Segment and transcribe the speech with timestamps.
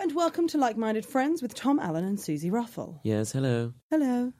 [0.00, 3.00] And welcome to Like Minded Friends with Tom Allen and Suzi Ruffell.
[3.04, 3.74] Yes, hello.
[3.90, 4.32] Hello.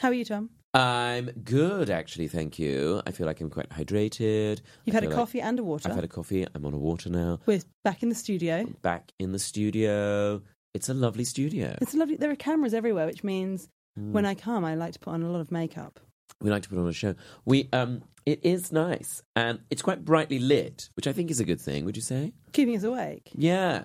[0.00, 0.50] How are you, Tom?
[0.74, 3.00] I'm good, actually, thank you.
[3.06, 4.60] I feel like I'm quite hydrated.
[4.84, 5.88] You've I had a feel like- coffee and a water.
[5.88, 6.46] I've had a coffee.
[6.54, 7.40] I'm on a water now.
[7.46, 8.66] We're back in the studio.
[8.82, 10.42] Back in the studio.
[10.74, 11.76] It's a lovely studio.
[11.80, 12.16] It's lovely.
[12.16, 14.12] There are cameras everywhere, which means Hmm.
[14.12, 15.98] when I come, I like to put on a lot of makeup.
[16.42, 17.14] We like to put on a show.
[17.46, 21.44] We um, it is nice and it's quite brightly lit, which I think is a
[21.44, 21.84] good thing.
[21.86, 22.32] Would you say?
[22.52, 23.30] Keeping us awake.
[23.34, 23.84] Yeah.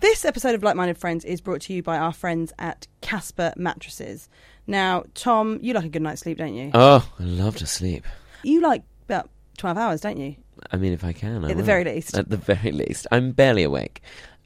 [0.00, 3.52] This episode of Like Minded Friends is brought to you by our friends at Casper
[3.56, 4.28] Mattresses.
[4.66, 6.70] Now, Tom, you like a good night's sleep, don't you?
[6.72, 8.04] Oh, I love to sleep.
[8.42, 9.28] You like about
[9.58, 10.36] 12 hours, don't you?
[10.72, 11.64] I mean, if I can, I At the will.
[11.64, 12.16] very least.
[12.16, 14.00] At the very least, I'm barely awake,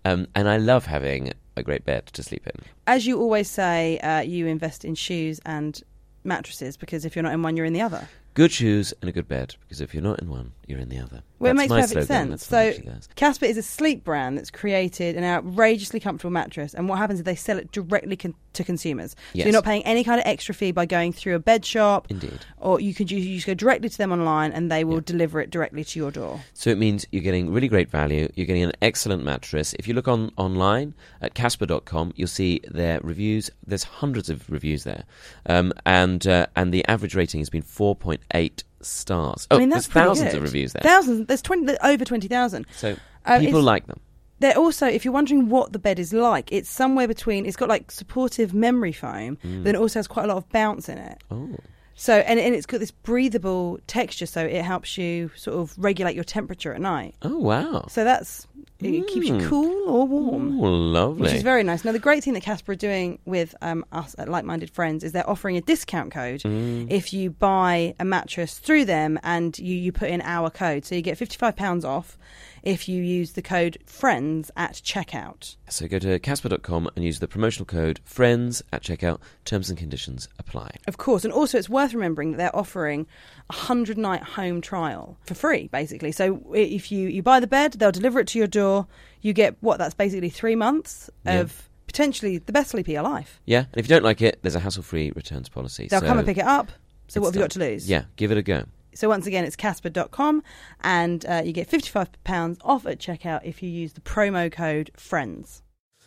[0.04, 2.60] um, and I love having a great bed to sleep in.
[2.88, 5.80] As you always say, uh, you invest in shoes and
[6.24, 8.08] mattresses because if you're not in one, you're in the other.
[8.34, 10.98] Good shoes and a good bed, because if you're not in one, you're in the
[10.98, 11.22] other.
[11.38, 12.38] Well, it makes perfect slogan.
[12.38, 12.46] sense.
[12.46, 13.08] That's So.
[13.16, 17.24] Casper is a sleep brand that's created an outrageously comfortable mattress, and what happens is
[17.24, 19.10] they sell it directly con- to consumers.
[19.12, 19.46] So Yes.
[19.46, 22.38] you're not paying any kind of extra fee by going through a bed shop, Indeed.
[22.58, 25.00] or you could you, you just go directly to them online, and they will Yeah.
[25.06, 26.40] deliver it directly to your door.
[26.54, 28.28] So it means you're getting really great value.
[28.34, 29.74] You're getting an excellent mattress.
[29.78, 33.50] If you look on online at Casper.com, you'll see their reviews.
[33.66, 35.04] There's hundreds of reviews there,
[35.46, 39.46] um, and uh, and the average rating has been 4.8 stars.
[39.50, 40.36] Oh, I mean, that's there's thousands good.
[40.38, 40.82] of reviews there.
[40.82, 41.26] Thousands.
[41.26, 42.66] There's twenty over twenty thousand.
[42.76, 42.96] So
[43.26, 44.00] Uh, people like them.
[44.40, 47.46] They're also, if you're wondering what the bed is like, it's somewhere between.
[47.46, 49.58] It's got like supportive memory foam, Mm.
[49.58, 51.18] but then it also has quite a lot of bounce in it.
[51.30, 51.50] Oh,
[51.96, 56.14] So and, and it's got this breathable texture, so it helps you sort of regulate
[56.14, 57.14] your temperature at night.
[57.22, 57.86] oh wow.
[57.88, 58.46] So that's
[58.80, 59.48] it keeps you Mm.
[59.48, 60.60] cool or warm.
[60.60, 61.22] Oh, lovely.
[61.22, 61.84] Which is very nice.
[61.86, 65.02] Now, the great thing that Casper are doing with um, us at Like Minded Friends
[65.04, 66.90] is they're offering a discount code Mm.
[66.90, 70.84] if you buy a mattress through them and you, you put in our code.
[70.84, 72.18] So you get £55 off
[72.64, 75.56] if you use the code FRIENDS at checkout.
[75.68, 79.20] So go to Casper.com and use the promotional code FRIENDS at checkout.
[79.44, 80.70] Terms and conditions apply.
[80.88, 81.24] Of course.
[81.24, 83.06] And also, it's worth remembering that they're offering
[83.50, 86.10] a 100 night home trial for free, basically.
[86.12, 88.86] So if you, you buy the bed, they'll deliver it to your door.
[89.20, 89.78] You get what?
[89.78, 91.40] That's basically three months Yeah.
[91.40, 93.40] of potentially the best sleep of your life.
[93.44, 95.86] Yeah, and if you don't like it, there's a hassle-free returns policy.
[95.88, 96.72] They'll so come and pick it up.
[97.08, 97.88] So, what have it's you got to lose?
[97.88, 98.64] Yeah, give it a go.
[98.94, 100.42] So once again, it's casper.com
[100.82, 105.62] and uh, you get £55 off at checkout if you use the promo code FRIENDS.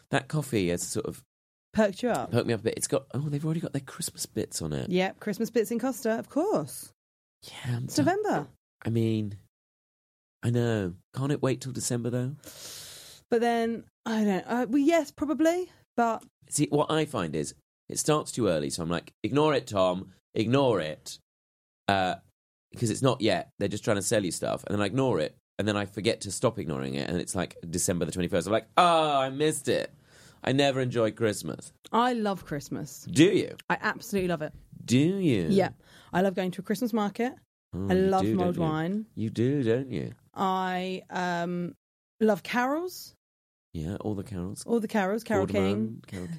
[0.10, 1.24] That coffee has sort of
[1.74, 2.32] Perked you up?
[2.32, 2.74] perked me up a bit.
[2.78, 4.90] It's got oh, they've already got their Christmas bits on it.
[4.90, 6.92] Yep, Christmas bits in Costa, of course.
[7.44, 8.06] Yeah, I'm It's done.
[8.06, 8.48] November.
[8.84, 9.38] I mean,
[10.42, 10.94] I know.
[11.16, 12.36] Can't it wait till December though?
[13.30, 15.70] But then, I don't uh, Well, yes, probably.
[15.96, 17.54] But See, what I find is
[17.90, 21.20] it starts too early, so I'm like, ignore it, Tom, ignore it,
[21.88, 22.16] uh,
[22.72, 23.52] because it's not yet.
[23.60, 25.86] They're just trying to sell you stuff, and then I ignore it, and then I
[25.86, 28.48] forget to stop ignoring it, and it's like December the 21st.
[28.48, 29.92] I'm like, oh, I missed it.
[30.44, 31.74] I never enjoy Christmas.
[31.92, 33.08] I love Christmas.
[33.10, 33.56] Do you?
[33.70, 34.54] I absolutely love it.
[34.86, 35.48] Do you?
[35.50, 35.70] Yeah.
[36.14, 37.34] I love going to a Christmas market.
[37.76, 39.06] Oh, I love do, mulled wine.
[39.16, 40.14] You do, don't you?
[40.34, 41.76] I um,
[42.22, 43.14] love carols.
[43.74, 44.64] Yeah, all the carols.
[44.66, 45.24] All the carols.
[45.24, 46.02] Carole King.
[46.08, 46.38] Carole King.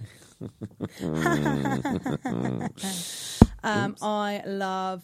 [3.64, 5.02] Um, I love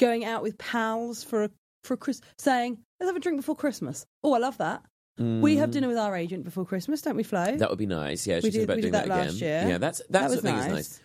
[0.00, 1.50] going out with pals for a
[1.84, 4.04] for a Chris saying let's have a drink before Christmas.
[4.24, 4.82] Oh, I love that.
[5.18, 5.90] We have dinner mm.
[5.90, 7.54] with our agent before Christmas, don't we, Flo?
[7.58, 8.26] That would be nice.
[8.26, 9.26] Yeah, We did- about we doing did that again.
[9.26, 9.64] last year.
[9.68, 10.74] Yeah, that's That that's was what I think is nice.
[10.76, 11.00] nice.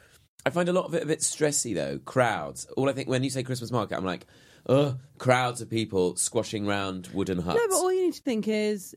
[0.45, 1.99] I find a lot of it a bit stressy though.
[1.99, 2.65] Crowds.
[2.77, 4.25] All I think when you say Christmas market, I'm like,
[4.69, 7.59] ugh, crowds of people squashing round wooden huts.
[7.59, 8.95] no, but all you need to think is,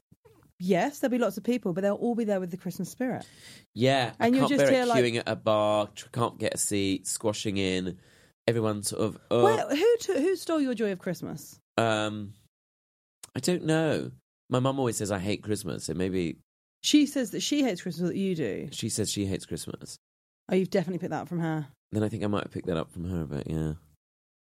[0.60, 3.26] yes, there'll be lots of people, but they'll all be there with the Christmas spirit.
[3.74, 6.58] yeah, and I can't just bear it like- queuing at a bar, can't get a
[6.58, 7.98] seat, squashing in.
[8.48, 9.18] Everyone sort of.
[9.30, 11.58] Oh, Well, who t- who stole your joy of Christmas?
[11.76, 12.32] um,
[13.36, 14.10] I don't know.
[14.50, 16.38] My mum always says I hate Christmas, so maybe
[16.82, 18.68] She says that she hates Christmas, that you do.
[18.72, 19.96] she says she hates Christmas.
[20.50, 21.68] Oh, you've definitely picked that up from her.
[21.92, 23.74] Then I think I might have picked that up from her, but yeah,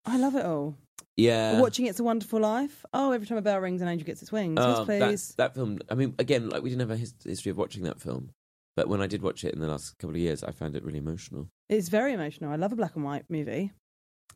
[0.04, 0.76] I love it all.
[1.16, 1.58] yeah.
[1.60, 2.84] Watching It's a Wonderful Life.
[2.92, 4.58] Oh, every time a bell rings, an angel gets its wings.
[4.60, 5.34] Oh, yes, that, please.
[5.38, 5.78] that film.
[5.90, 8.30] I mean, again, like we didn't have a his- history of watching that film,
[8.76, 10.84] but when I did watch it in the last couple of years, I found it
[10.84, 11.48] really emotional.
[11.70, 12.52] It's very emotional.
[12.52, 13.72] I love a black and white movie.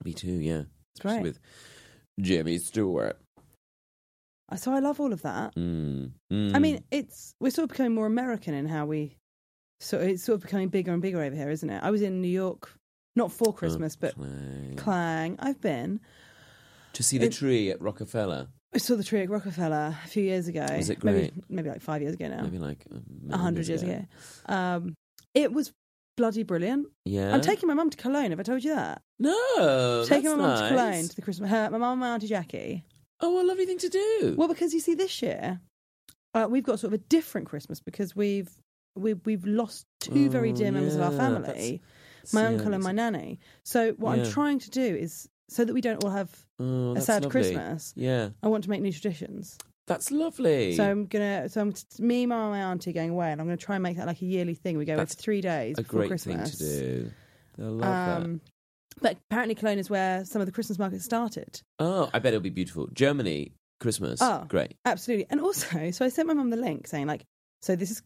[0.05, 0.33] Me too.
[0.33, 0.63] Yeah,
[0.95, 1.23] It's great.
[1.23, 1.39] with
[2.21, 3.19] Jimmy Stewart.
[4.57, 5.55] So I love all of that.
[5.55, 6.55] Mm, mm.
[6.57, 9.17] I mean, it's we're sort of becoming more American in how we.
[9.79, 11.81] So it's sort of becoming bigger and bigger over here, isn't it?
[11.83, 12.71] I was in New York,
[13.17, 14.75] not for Christmas, but Clang.
[14.77, 15.37] Clang.
[15.39, 16.01] I've been.
[16.95, 18.49] to see the it- tree at Rockefeller.
[18.75, 20.65] I saw the tree at Rockefeller a few years ago.
[20.77, 21.33] Was it Maybe, great?
[21.51, 22.43] maybe like five years ago now.
[22.43, 22.85] Maybe like
[23.31, 24.05] A hundred years ago.
[24.47, 24.95] Um,
[25.35, 25.73] it was
[26.21, 26.87] bloody brilliant.
[27.07, 28.31] Yeah, I'm taking my mum to Cologne.
[28.31, 29.01] Have I told you that?
[29.19, 30.61] No, taking my mum nice.
[30.61, 31.51] to Cologne to the Christmas.
[31.51, 32.85] Her, my mum and my auntie Jackie.
[33.21, 34.35] Oh, what a lovely thing to do.
[34.37, 35.61] Well, because you see, this year
[36.35, 38.51] uh, we've got sort of a different Christmas because we've
[38.95, 41.81] we've we've lost two very Oh, dear members of our family,
[42.33, 43.41] my uncle and my nanny.
[43.65, 46.31] So what I'm trying to do is so that we don't all have
[46.61, 47.31] oh, a sad lovely.
[47.31, 47.95] Christmas.
[47.97, 49.57] Yeah, I want to make new traditions.
[49.91, 50.75] That's lovely.
[50.75, 53.57] So I'm gonna, so I'm me, mum, and my auntie going away, and I'm gonna
[53.57, 54.79] try and make that like a yearly thing.
[54.79, 56.55] We go That's for three days a before great Christmas.
[56.55, 57.11] thing to do.
[57.59, 58.23] I love that.
[58.23, 58.41] Um,
[59.03, 61.61] but apparently Cologne is where some of the Christmas markets started.
[61.79, 62.89] Oh, I bet it'll be beautiful.
[62.93, 64.21] Germany, Christmas.
[64.23, 64.45] Oh.
[64.49, 64.77] Great.
[64.85, 65.27] Absolutely.
[65.31, 67.25] And also, so I sent my mum the link saying, like,
[67.63, 68.03] so this is,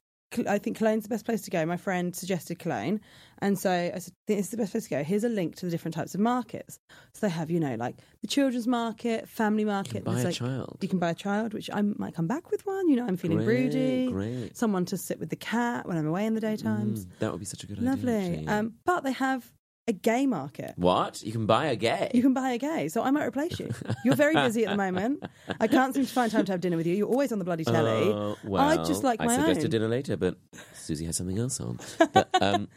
[0.48, 1.64] I think Cologne's the best place to go.
[1.64, 3.00] My friend suggested Cologne.
[3.38, 5.04] And so I said, this is the best place to go.
[5.04, 6.78] Here's a link to the different types of markets.
[7.12, 10.04] So they have, you know, like the children's market, family market.
[10.04, 10.78] buy a like, child.
[10.80, 12.88] You can buy a child, which I might come back with one.
[12.88, 14.10] You know, I'm feeling Great, broody.
[14.10, 14.56] great.
[14.56, 17.04] Someone to sit with the cat when I'm away in the daytimes.
[17.06, 18.12] Mm, that would be such a good Lovely.
[18.14, 18.30] idea.
[18.30, 18.48] actually.
[18.48, 19.52] Um, but they have
[19.86, 20.72] a gay market.
[20.76, 21.22] what?
[21.22, 22.10] You can buy a gay?
[22.14, 23.70] You can buy a gay, so I might replace you.
[24.04, 25.22] You're very busy at the moment.
[25.60, 26.94] I can't seem to find time to have dinner with you.
[26.94, 28.10] You're always on the bloody telly.
[28.12, 29.70] Oh, well, I'd just like my I my suggested own.
[29.70, 30.36] dinner later, but
[30.74, 31.78] Suzi has something else on.
[32.12, 32.68] But, um,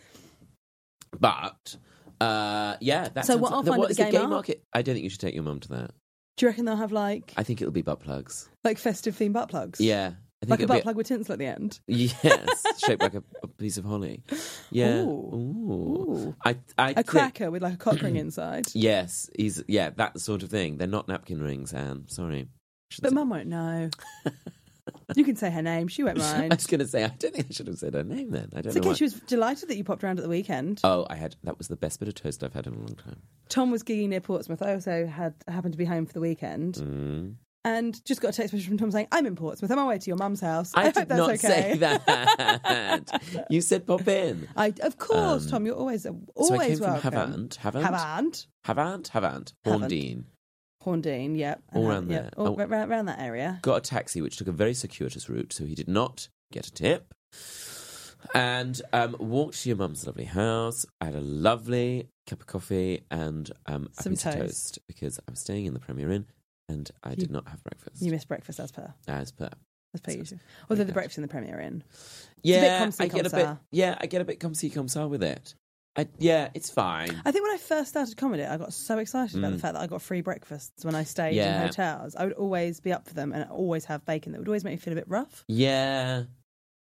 [1.19, 1.75] but
[2.19, 4.63] uh, yeah, that's So what I'll find at the the gay market?
[4.73, 5.91] I don't think you should take your mum to that.
[6.37, 8.49] Do you reckon they'll have like I think it'll be butt plugs.
[8.63, 9.79] like festive themed butt plugs?
[9.79, 10.13] Yeah,
[10.45, 11.79] like a butt plug with tinsel at the end.
[11.87, 14.21] Yes, shaped like a, a piece of holly.
[14.71, 15.01] Yeah.
[15.01, 15.07] Ooh.
[15.33, 16.35] Ooh.
[16.45, 18.65] I, I A think- cracker with like a cock ring inside.
[18.73, 20.77] Yes, he's yeah, that sort of thing.
[20.77, 22.07] They're not napkin rings, Anne.
[22.07, 22.47] Sorry.
[23.01, 23.89] But say- Mum won't know.
[25.15, 25.87] you can say her name.
[25.87, 26.53] She won't mind.
[26.53, 28.49] I was going to say I don't think I should have said her name then.
[28.55, 28.79] I don't It's know.
[28.81, 28.89] okay.
[28.89, 28.93] why.
[28.95, 30.79] She was delighted that you popped around at the weekend.
[30.83, 32.95] Oh, I had that was the best bit of toast I've had in a long
[32.95, 33.21] time.
[33.49, 34.61] Tom was gigging near Portsmouth.
[34.61, 37.35] I also had happened to be home for the weekend Mm.
[37.67, 39.69] And just got a text message from Tom saying, "I'm in Portsmouth.
[39.71, 40.71] I'm on my way to your mum's house.
[40.73, 43.21] I, I, hope did that's not okay." say that.
[43.49, 44.47] you said pop in.
[44.55, 45.65] I, of course, Um, Tom.
[45.65, 47.11] You're always so always I came welcome.
[47.11, 49.53] from Havant, Havant, Havant, Havant, Havant.
[49.65, 50.23] Horndean.
[50.83, 51.37] Horndean.
[51.37, 51.63] Yep.
[51.73, 52.31] All And round yep, there.
[52.37, 52.65] all Oh.
[52.65, 53.59] ra- around that area.
[53.61, 56.71] Got a taxi which took a very circuitous route, so he did not get a
[56.71, 57.13] tip.
[58.33, 60.85] And um, walked to your mum's lovely house.
[61.01, 64.45] I had a lovely cup of coffee and um, a Some piece of toast.
[64.45, 66.25] toast because I was staying in the Premier Inn
[66.69, 68.01] and I did not have breakfast.
[68.01, 69.49] You missed breakfast as per as per.
[69.93, 70.39] as per So- usual.
[70.69, 71.83] Although the breakfast in the Premier Inn.
[72.43, 73.49] Yeah, I get a bit.
[73.71, 75.55] Yeah, I get a bit come see come with it.
[75.99, 77.09] I, yeah, it's fine.
[77.25, 79.61] I think when I first started comedy, I got so excited about the Mm.
[79.61, 81.55] fact that I got free breakfasts when I stayed Yeah.
[81.59, 82.15] in hotels.
[82.15, 84.33] I would always be up for them and always have bacon.
[84.33, 85.43] That would always make me feel a bit rough.
[85.47, 86.25] Yeah,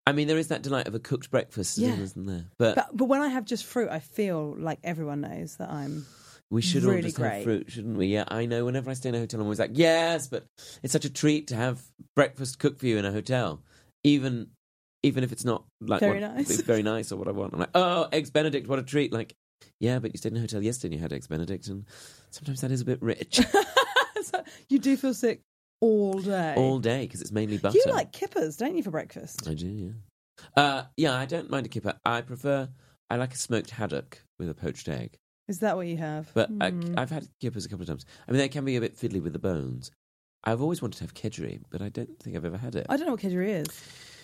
[0.05, 1.95] I mean there is that delight of a cooked breakfast, Yeah.
[1.95, 2.47] isn't there?
[2.57, 6.05] But, But but when I have just fruit, I feel like everyone knows that I'm.
[6.51, 7.33] We should all just great.
[7.35, 8.07] have fruit, shouldn't we?
[8.07, 8.65] Yeah, I know.
[8.65, 10.45] Whenever I stay in a hotel, I'm always like, yes, but
[10.83, 11.81] it's such a treat to have
[12.15, 13.61] breakfast cooked for you in a hotel,
[14.03, 14.47] even
[15.03, 16.61] even if it's not like Very what- nice.
[16.61, 17.53] very nice or what I want.
[17.53, 19.13] I'm like, oh, eggs Benedict, what a treat!
[19.13, 19.33] Like,
[19.79, 21.85] yeah, but you stayed in a hotel yesterday and you had eggs Benedict, and
[22.31, 23.39] sometimes that is a bit rich
[24.23, 25.41] So you do feel sick
[25.81, 26.53] all day.
[26.57, 27.77] all day because it's mainly butter.
[27.77, 29.47] You like kippers, don't you, for breakfast?
[29.47, 29.91] I do, yeah.
[30.57, 31.93] Uh, yeah, I don't mind a kipper.
[32.05, 32.67] I prefer.
[33.09, 35.17] I like a smoked haddock with a poached egg.
[35.49, 36.31] Is that what you have?
[36.33, 36.93] But I, Hmm.
[36.97, 38.05] I've had kippers a couple of times.
[38.27, 39.91] I mean, they can be a bit fiddly with the bones.
[40.45, 42.85] I've always wanted to have kedgeree, but I don't think I've ever had it.
[42.87, 43.67] I don't know what kedgeree is.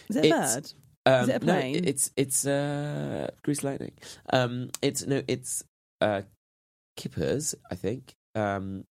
[0.10, 0.74] Is it a It's- bird?
[1.08, 1.84] Um, Is it a no, plane?
[1.86, 3.92] it's it's uh, grease lightning.
[4.34, 5.64] Um, it's no, it's
[6.02, 6.22] uh,
[6.98, 7.54] kippers.
[7.70, 8.16] I think.
[8.34, 8.86] Um,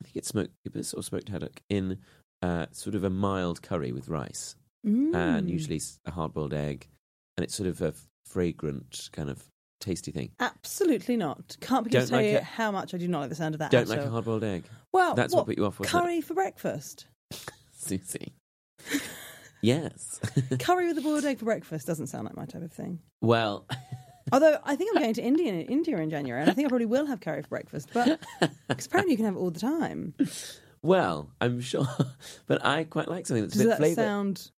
[0.00, 1.98] I think it's smoked kippers or smoked haddock in
[2.42, 4.56] uh, sort of a mild curry with rice.
[4.86, 5.14] Mm.
[5.14, 6.88] and usually a hard boiled egg,
[7.36, 7.92] and it's sort of a
[8.24, 9.44] fragrant kind of
[9.80, 10.30] tasty thing.
[10.38, 11.56] Absolutely not.
[11.60, 12.42] Can't begin Don't to tell like you it?
[12.44, 13.70] how much I do not like the sound of that.
[13.70, 14.06] Don't at like all.
[14.06, 14.64] a hard boiled egg.
[14.92, 15.98] Well, That's what put you off, wasn't it?
[16.06, 17.06] curry for breakfast.
[17.76, 18.32] Suzi.
[19.62, 20.20] yes.
[20.60, 23.00] curry with a boiled egg for breakfast doesn't sound like my type of thing.
[23.20, 23.66] well,
[24.32, 26.86] Although I think I'm going to India India in January, and I think I probably
[26.86, 27.88] will have curry for breakfast.
[27.92, 28.20] But
[28.68, 30.14] because apparently you can have it all the time.
[30.82, 31.88] well, I'm sure,
[32.46, 33.96] but I quite like something that's Does a bit that flavoured.
[33.96, 34.50] sound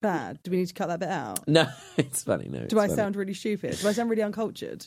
[0.00, 0.38] bad?
[0.42, 1.46] Do we need to cut that bit out?
[1.48, 2.48] No, it's funny.
[2.48, 2.96] No, Do I funny.
[2.96, 3.78] sound really stupid?
[3.80, 4.86] Do I sound really uncultured?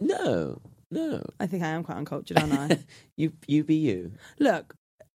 [0.00, 0.60] No,
[0.90, 1.22] no.
[1.40, 2.78] I think I am quite uncultured, aren't I?
[3.16, 4.12] You, you be you.
[4.38, 4.74] Look,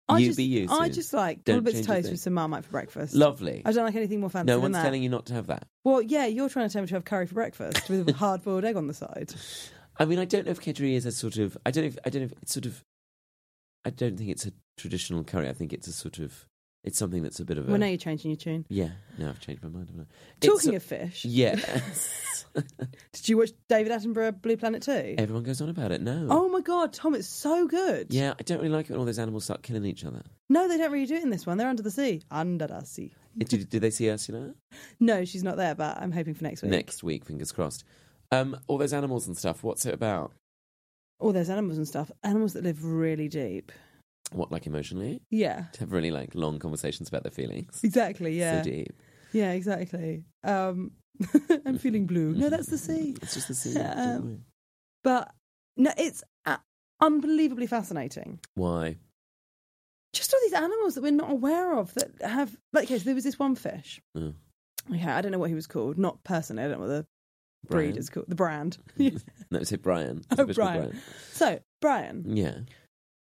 [0.08, 0.94] I You just, be you, I Sue.
[0.94, 2.12] just like Don't little bits of change a toast thing.
[2.12, 3.14] with some marmite for breakfast.
[3.14, 3.62] Lovely.
[3.64, 4.52] I don't like anything more fancy than that.
[4.52, 4.82] No than one's that.
[4.84, 5.66] telling you not to have that.
[5.84, 8.44] Well, yeah, you're trying to tell me to have curry for breakfast with a hard
[8.44, 9.34] boiled egg on the side.
[9.98, 11.56] I mean, I don't know if kedgeree is a sort of.
[11.66, 11.88] I don't know.
[11.88, 12.82] If, I don't know if it's sort of.
[13.84, 15.48] I don't think it's a traditional curry.
[15.48, 16.46] I think it's a sort of.
[16.86, 17.70] It's something that's a bit of a.
[17.70, 18.64] Well, now you're changing your tune.
[18.70, 18.90] yeah.
[19.18, 19.88] now I've changed my mind.
[19.90, 20.46] haven't I?
[20.46, 22.44] Talking It's of fish, yes.
[23.12, 25.16] did you watch David Attenborough Blue Planet 2?
[25.18, 26.00] Everyone goes on about it.
[26.00, 26.28] No.
[26.30, 28.06] Oh my god, Tom, it's so good.
[28.10, 30.22] Yeah, I don't really like it when all those animals start killing each other.
[30.48, 31.58] No, they don't really do it in this one.
[31.58, 32.22] They're under the sea.
[32.30, 33.12] Under the sea.
[33.36, 34.54] Did, did they see Ursula?
[35.00, 36.70] No, she's not there, but I'm hoping for next week.
[36.70, 37.84] Next week, fingers crossed.
[38.30, 39.62] Um, all those animals and stuff.
[39.62, 40.32] What's it about?
[41.18, 42.10] All those animals and stuff.
[42.22, 43.72] Animals that live really deep.
[44.32, 45.22] What, like emotionally?
[45.30, 45.64] Yeah.
[45.74, 47.80] To have really like long conversations about their feelings.
[47.82, 48.62] Exactly, yeah.
[48.62, 48.92] So deep.
[49.32, 50.24] Yeah, exactly.
[50.44, 50.92] Um,
[51.66, 52.32] I'm feeling blue.
[52.34, 53.14] No, that's the sea.
[53.22, 53.78] It's just the sea.
[53.80, 54.44] Um.
[55.04, 55.32] But
[55.76, 56.56] no, it's uh,
[57.00, 58.40] unbelievably fascinating.
[58.54, 58.96] Why?
[60.12, 63.14] Just all these animals that we're not aware of that have, like, okay, so there
[63.14, 64.00] was this one fish.
[64.16, 64.32] Oh.
[64.92, 65.98] Okay, I don't know what he was called.
[65.98, 67.06] Not personally, I don't know what the
[67.68, 67.90] Brian?
[67.90, 68.26] breed is called.
[68.28, 68.78] The brand.
[69.50, 70.18] No, say Brian.
[70.18, 71.00] It's Oh, called Brian.
[71.32, 72.24] So, Brian.
[72.36, 72.58] Yeah.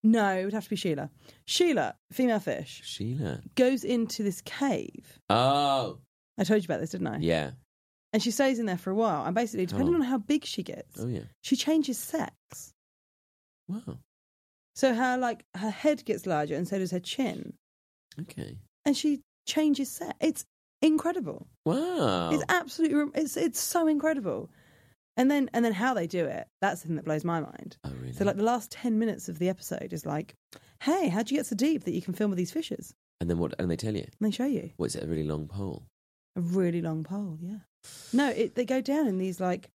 [0.06, 1.10] No, it would have to be Sheila.
[1.46, 3.42] Sheila, female fish, Sheila.
[3.56, 5.20] goes into this cave.
[5.30, 5.98] Oh,
[6.38, 7.18] I told you about this, didn't I?
[7.18, 7.52] yeah.
[8.14, 9.26] And she stays in there for a while.
[9.26, 9.98] And basically, depending Oh.
[9.98, 11.24] on how big she gets, Oh, yeah.
[11.42, 12.34] she changes sex.
[13.68, 13.98] Wow.
[14.76, 17.54] So her like her head gets larger, and so does her chin,
[18.22, 18.58] Okay.
[18.86, 20.14] and she changes sex.
[20.22, 20.46] It's
[20.82, 21.48] incredible.
[21.66, 22.30] Wow.
[22.32, 24.50] It's absolutely rem- it's it's so incredible.
[25.17, 27.77] And then and then how they do it, that's the thing that blows my mind.
[27.86, 28.13] oh, really?
[28.13, 30.36] So like the last ten minutes of the episode is like,
[30.81, 32.93] hey, how'd you get so deep that you can film with these fishes?
[33.22, 33.53] and then what?
[33.57, 34.01] And they tell you?
[34.03, 35.03] And they show you What is it?
[35.03, 35.88] A really long pole?
[36.36, 37.38] a really long pole.
[37.41, 37.60] Yeah.
[38.12, 39.69] No, it, they go down in these like,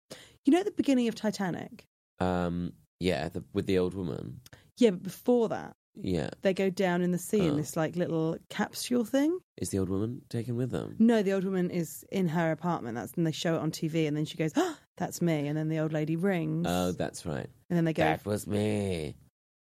[0.45, 1.87] you know, at the beginning of Titanic.
[2.19, 2.75] Um.
[2.99, 3.29] Yeah.
[3.31, 4.41] The, with the old woman.
[4.77, 6.31] Yeah, but before that, Yeah.
[6.43, 7.57] they go down in the sea in Oh.
[7.57, 9.39] this like little capsule thing.
[9.57, 10.97] Is the old woman taken with them?
[10.99, 12.95] No, the old woman is in her apartment.
[12.97, 15.57] That's and they show it on TV, and then she goes, oh, "That's me." And
[15.59, 17.49] then the old lady rings, Oh, that's right.
[17.69, 19.17] and then they go, That was me.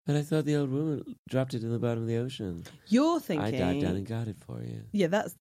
[0.05, 2.63] But I thought the old woman dropped it in the bottom of the ocean.
[2.87, 4.83] "You're thinking." I dived down and got it for you.
[4.91, 5.35] Yeah, that's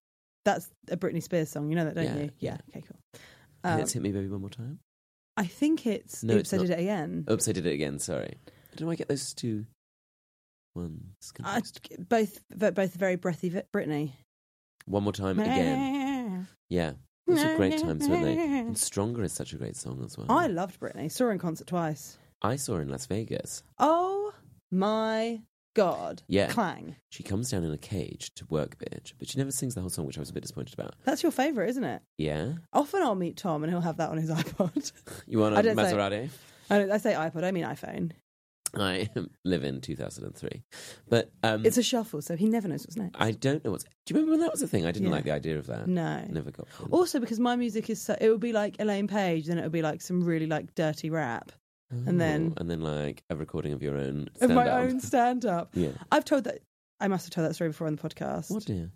[0.46, 1.68] that's a Britney Spears song.
[1.68, 2.30] You know that, don't Yeah, you?
[2.38, 2.56] yeah.
[2.70, 3.20] Okay, cool.
[3.64, 4.78] Um, it's hit me baby one more time.
[5.36, 7.24] I think it's No, Oops, it's I did it again.
[7.30, 7.98] Oops, I did it again.
[7.98, 8.34] Sorry.
[8.46, 9.66] I don't know why I get those two
[10.74, 11.32] ones.
[11.44, 12.08] I, confused.
[12.08, 14.12] both but both very breathy Vi- Britney.
[14.86, 16.46] One more time again.
[16.68, 16.92] Yeah.
[17.28, 18.36] Those are great times, weren't they?
[18.36, 18.54] Mm-hmm.
[18.68, 20.26] And Stronger is such a great song as well.
[20.30, 21.10] I loved Britney.
[21.10, 22.18] Saw her in concert twice.
[22.42, 23.62] I saw her in Las Vegas.
[23.78, 24.32] Oh
[24.70, 25.42] my
[25.74, 26.22] god!
[26.28, 26.48] Yeah.
[26.48, 26.96] Clang.
[27.10, 29.90] She comes down in a cage to work, bitch, but she never sings the whole
[29.90, 30.94] song, which I was a bit disappointed about.
[31.04, 32.02] That's your favourite, isn't it?
[32.16, 32.52] Yeah?
[32.72, 34.92] Often I'll meet Tom and he'll have that on his iPod.
[35.26, 36.30] You want I a don't say- Maserati?
[36.70, 38.12] I, don't- I say iPod, I mean iPhone.
[38.74, 39.08] I
[39.44, 40.62] live in 2003.
[41.08, 43.16] But um, It's a shuffle, so he never knows what's next.
[43.18, 43.84] I don't know what's.
[43.84, 44.84] Do you remember when that was a thing?
[44.86, 45.14] I didn't Yeah.
[45.14, 45.86] like the idea of that.
[45.88, 46.24] No.
[46.28, 46.66] Never got.
[46.90, 49.72] Also, because my music is so, it would be like Elaine Paige, then it would
[49.72, 51.52] be like some really like dirty rap
[51.90, 54.80] and then- Oh, and then like a recording of your own of my stand-up.
[54.90, 55.70] own stand up.
[55.74, 55.90] Yeah.
[56.12, 56.58] I've told that,
[57.00, 58.50] I must have told that story before on the podcast.
[58.50, 58.90] What dear?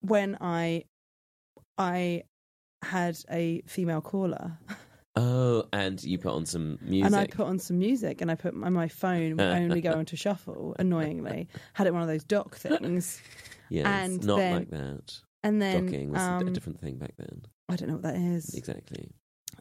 [0.00, 0.84] When I,
[1.76, 2.22] I
[2.82, 4.58] had a female caller
[5.16, 7.06] Oh, and you put on some music.
[7.06, 9.98] and I put on some music and I put my, my phone would only go
[9.98, 11.48] into shuffle, annoyingly.
[11.72, 13.20] Had it one of those dock things.
[13.70, 15.20] yes, and not then- like that.
[15.42, 17.40] And then, Docking was a um, different thing back then.
[17.70, 18.54] I don't know what that is.
[18.54, 19.08] Exactly.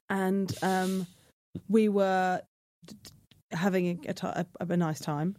[0.09, 1.07] and um,
[1.69, 2.41] we were
[2.85, 3.11] d- d-
[3.55, 5.37] having a, a, a, a nice time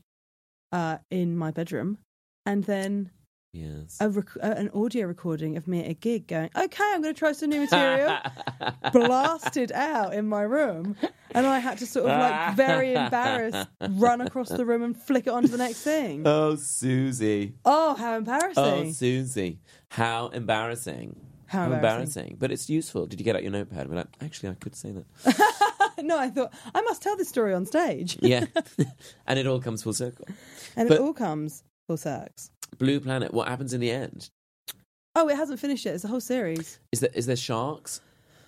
[0.73, 1.99] uh, in my bedroom,
[2.47, 3.11] and then
[3.53, 3.97] Yes.
[4.01, 7.13] a rec- uh, an audio recording of me at a gig going, "Okay, I'm going
[7.13, 8.17] to try some new material."
[8.93, 10.97] blasted out in my room,
[11.33, 15.27] and I had to sort of like very embarrassed run across the room and flick
[15.27, 16.27] it onto the next thing.
[16.27, 17.55] oh, Suzi.
[17.65, 18.63] Oh, how embarrassing!
[18.63, 19.59] Oh, Suzi.
[19.89, 21.17] How embarrassing.
[21.47, 22.37] How embarrassing.
[22.39, 23.07] But it's useful.
[23.07, 25.95] Did you get out your notepad and be like, actually, I could say that?
[26.03, 28.45] no, I thought I must tell this story on stage, yeah.
[29.27, 30.27] and it all comes full circle.
[30.77, 32.53] and But- it all comes full circles.
[32.81, 34.31] Blue Planet, what happens in the end?
[35.15, 35.95] Oh, it hasn't finished yet.
[35.95, 36.81] It's a whole series.
[36.93, 38.01] Is there is there sharks,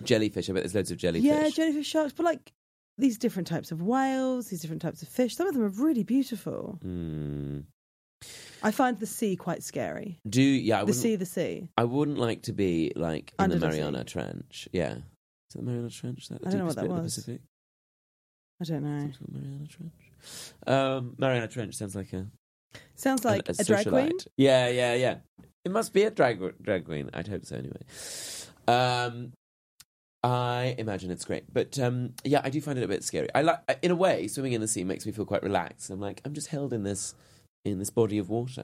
[0.03, 0.49] jellyfish?
[0.49, 1.25] I bet there's loads of jellyfish.
[1.25, 2.51] Yeah, jellyfish, sharks, but like
[2.97, 5.35] these different types of whales, these different types of fish.
[5.35, 6.79] Some of them are really beautiful.
[6.83, 7.63] Mm.
[8.63, 10.19] I find the sea quite scary.
[10.27, 10.77] Do yeah?
[10.77, 11.67] I the wouldn't, sea, the sea.
[11.77, 13.77] I wouldn't like to be like in Under the sea.
[13.79, 14.69] Mariana Trench.
[14.71, 16.23] Yeah, is it the Mariana Trench?
[16.23, 17.15] Is that the I don't know deepest what that bit of the was.
[17.15, 17.41] Pacific?
[18.61, 19.11] I don't know.
[19.31, 19.93] Mariana Trench.
[20.65, 22.25] Um, Mariana Trench sounds like a
[23.03, 24.11] Sounds like an- a, drag queen.
[24.37, 25.15] Yeah, yeah, yeah.
[25.65, 27.09] It must be a drag drag queen.
[27.13, 27.55] I'd hope so.
[27.57, 27.81] Anyway,
[28.67, 29.33] um,
[30.23, 33.27] I imagine it's great, but um, yeah, I do find it a bit scary.
[33.35, 35.89] I like, in a way, swimming in the sea makes me feel quite relaxed.
[35.89, 37.13] I'm like, I'm just held in this
[37.65, 38.63] in this body of water.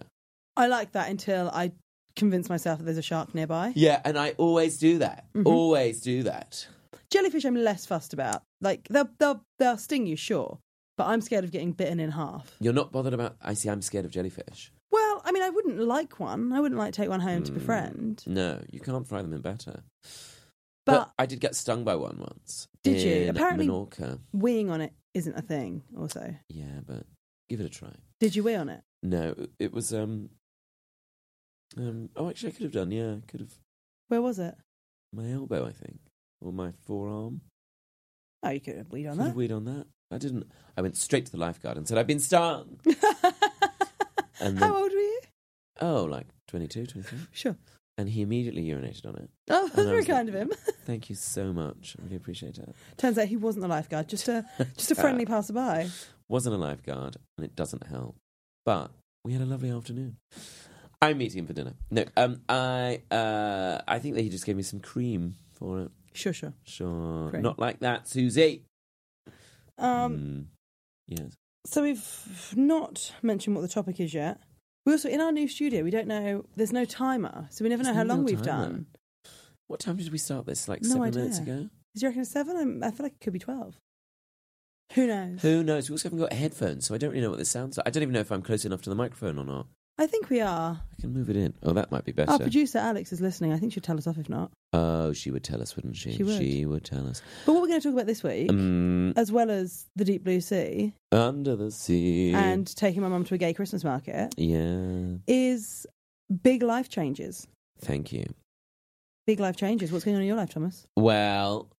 [0.56, 1.72] I like that until I
[2.16, 3.74] convince myself that there's a shark nearby.
[3.76, 5.26] Yeah, and I always do that.
[5.34, 5.46] Mhm.
[5.46, 6.66] Always do that.
[7.12, 8.44] Jellyfish, I'm less fussed about.
[8.62, 10.60] Like they'll they'll they'll sting you, sure,
[11.00, 12.56] but I'm scared of getting bitten in half.
[12.60, 13.38] You're not bothered about.
[13.42, 13.70] I see.
[13.70, 14.72] I'm scared of jellyfish.
[14.92, 16.52] Well, I mean, I wouldn't like one.
[16.54, 18.24] I wouldn't like to take one home to befriend.
[18.28, 19.84] No, you can't fry them in batter.
[20.86, 22.68] But, But, I did get stung by one once.
[22.84, 23.14] Did you?
[23.24, 24.20] in Apparently- Menorca.
[24.36, 25.84] weeing on it isn't a thing.
[25.98, 27.06] Also, Yeah, but
[27.50, 27.92] give it a try.
[28.20, 28.82] did you wee on it?
[29.04, 30.30] No, it was um
[31.78, 33.54] um oh actually I could have done, yeah, I could have
[34.08, 34.56] Where was it?
[35.14, 36.00] my elbow, I think.
[36.42, 37.42] Or my forearm.
[38.44, 39.38] Oh, you could have weed on Could have that.
[39.38, 39.86] weed on that.
[40.12, 40.48] I didn't
[40.78, 42.80] I went straight to the lifeguard and said, I've been stung
[44.42, 45.22] And then- How old were you?
[45.82, 47.20] Oh, like 22, 23.
[47.32, 47.56] Sure.
[47.98, 49.30] And he immediately urinated on it.
[49.50, 50.52] Oh, that's very was like- kind of him.
[50.86, 51.96] Thank you so much.
[52.00, 52.74] I really appreciate it.
[52.98, 54.46] Turns out he wasn't the lifeguard, just a
[54.78, 55.90] just a friendly passerby.
[56.30, 58.16] Wasn't a lifeguard, and it doesn't help.
[58.66, 58.92] But
[59.26, 60.16] we had a lovely afternoon.
[61.02, 61.74] I'm meeting him for dinner.
[61.92, 65.92] No, um, I, uh, I think that he just gave me some cream for it.
[66.14, 66.54] Sure, sure.
[66.64, 67.42] Sure, Cream.
[67.42, 68.62] not like that, Suzi.
[69.80, 70.46] Um, Mm,
[71.08, 71.34] yes.
[71.66, 74.40] So we've not mentioned what the topic is yet.
[74.86, 75.84] We also in our new studio.
[75.84, 76.46] We don't know.
[76.56, 78.88] There's no timer, so we never know how no long we've done.
[79.68, 80.68] What time did we start this?
[80.68, 81.70] Like No seven minutes ago.
[81.96, 82.82] Do you reckon seven?
[82.84, 83.76] I feel like it could be twelve.
[84.94, 85.42] Who knows?
[85.42, 85.90] Who knows?
[85.90, 87.88] We also haven't got headphones, so I don't really know what this sounds like.
[87.88, 89.68] I don't even know if I'm close enough to the microphone or not.
[90.00, 90.80] I think we are.
[90.98, 91.54] I can move it in.
[91.62, 92.32] Oh, that might be better.
[92.32, 93.52] Our producer Alex is listening.
[93.52, 94.50] I think she'll tell us off if not.
[94.72, 96.14] Oh, she would tell us, wouldn't she?
[96.14, 96.86] She would.
[96.86, 97.22] tell us.
[97.46, 100.24] But what we're going to talk about this week, Um, as well as the deep
[100.24, 102.32] blue sea under the sea.
[102.34, 105.16] and taking my mum to a gay Christmas market, yeah.
[105.28, 105.86] is
[106.44, 107.46] big life changes.
[107.82, 108.26] Thank you.
[109.28, 109.92] Big life changes.
[109.92, 110.88] What's going on in your life, Thomas?
[110.96, 111.70] Well,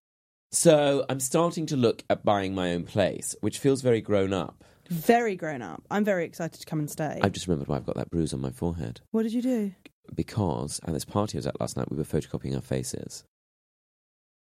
[0.51, 4.63] so I'm starting to look at buying my own place, which feels very grown up.
[4.91, 5.81] Very grown up.
[5.89, 7.17] I'm very excited to come and stay.
[7.23, 8.99] I've just remembered why I've got that bruise on my forehead.
[9.11, 9.71] What did you do,
[10.13, 13.23] Because at this party I was at last night, we were photocopying our faces.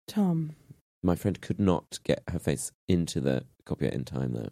[0.08, 0.56] Tom?
[1.04, 4.50] My friend could not get her face into the copier in time, though.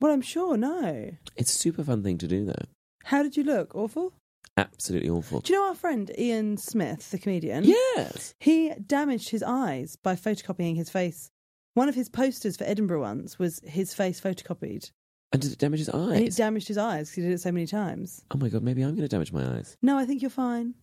[0.00, 0.56] Well, I'm sure.
[0.56, 1.10] No.
[1.36, 2.64] It's a super fun thing to do, though.
[3.04, 3.74] How did you look?
[3.74, 4.14] Awful.
[4.56, 5.40] Absolutely awful.
[5.40, 7.64] Do you know our friend Ian Smith, the comedian?
[7.64, 8.34] Yes.
[8.40, 11.30] He damaged his eyes by photocopying his face.
[11.74, 14.90] One of his posters for Edinburgh once was his face photocopied.
[15.32, 17.52] And did it damage his And it damaged his eyes because he did it so
[17.52, 18.24] many times.
[18.32, 19.76] oh my god, maybe I'm going to damage my eyes.
[19.82, 20.74] No, I think you're fine.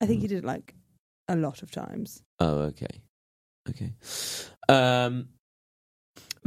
[0.00, 0.74] I think he did it like
[1.28, 2.22] a lot of times.
[2.40, 3.02] Oh, okay.
[3.68, 3.92] Okay.
[4.68, 5.28] Um,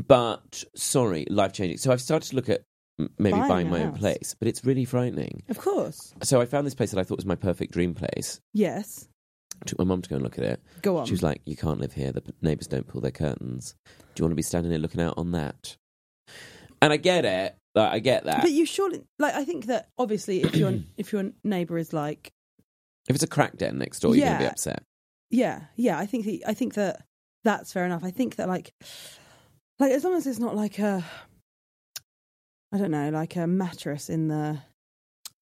[0.07, 1.77] but sorry, life changing.
[1.77, 2.63] So I've started to look at
[2.99, 3.99] m- maybe Buying buying, a my own house.
[3.99, 5.43] place, but it's really frightening.
[5.49, 6.13] Of course.
[6.23, 8.39] So I found this place that I thought was my perfect dream place.
[8.53, 9.07] Yes.
[9.65, 10.61] Took my mum to go and look at it.
[10.83, 11.05] Go on.
[11.07, 12.11] She was like, "You can't live here.
[12.11, 13.73] The p- neighbours don't pull their curtains.
[14.13, 15.77] Do you want to be standing here looking out on that?"
[16.81, 17.55] And I get it.
[17.75, 18.41] Like, I get that.
[18.41, 22.31] but you surely like I think that obviously if your if your neighbour is like
[23.07, 24.83] if it's a crack den next door, you're going to be upset.
[25.29, 27.03] yeah yeah I think the, I think that
[27.43, 28.03] that's fair enough.
[28.03, 28.71] I think that like
[29.79, 31.03] like as long as it's not like a
[32.73, 34.59] I don't know like a mattress in the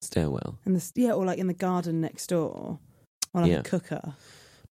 [0.02, 0.60] Stairwell.
[0.65, 2.80] in the yeah or like in the garden next door
[3.34, 3.60] or like Yeah.
[3.60, 4.02] a cooker.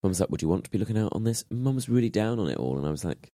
[0.03, 2.11] Mum was like, "Would you want to be looking out on this?" Mum was really
[2.11, 3.31] down on it all, and I was like,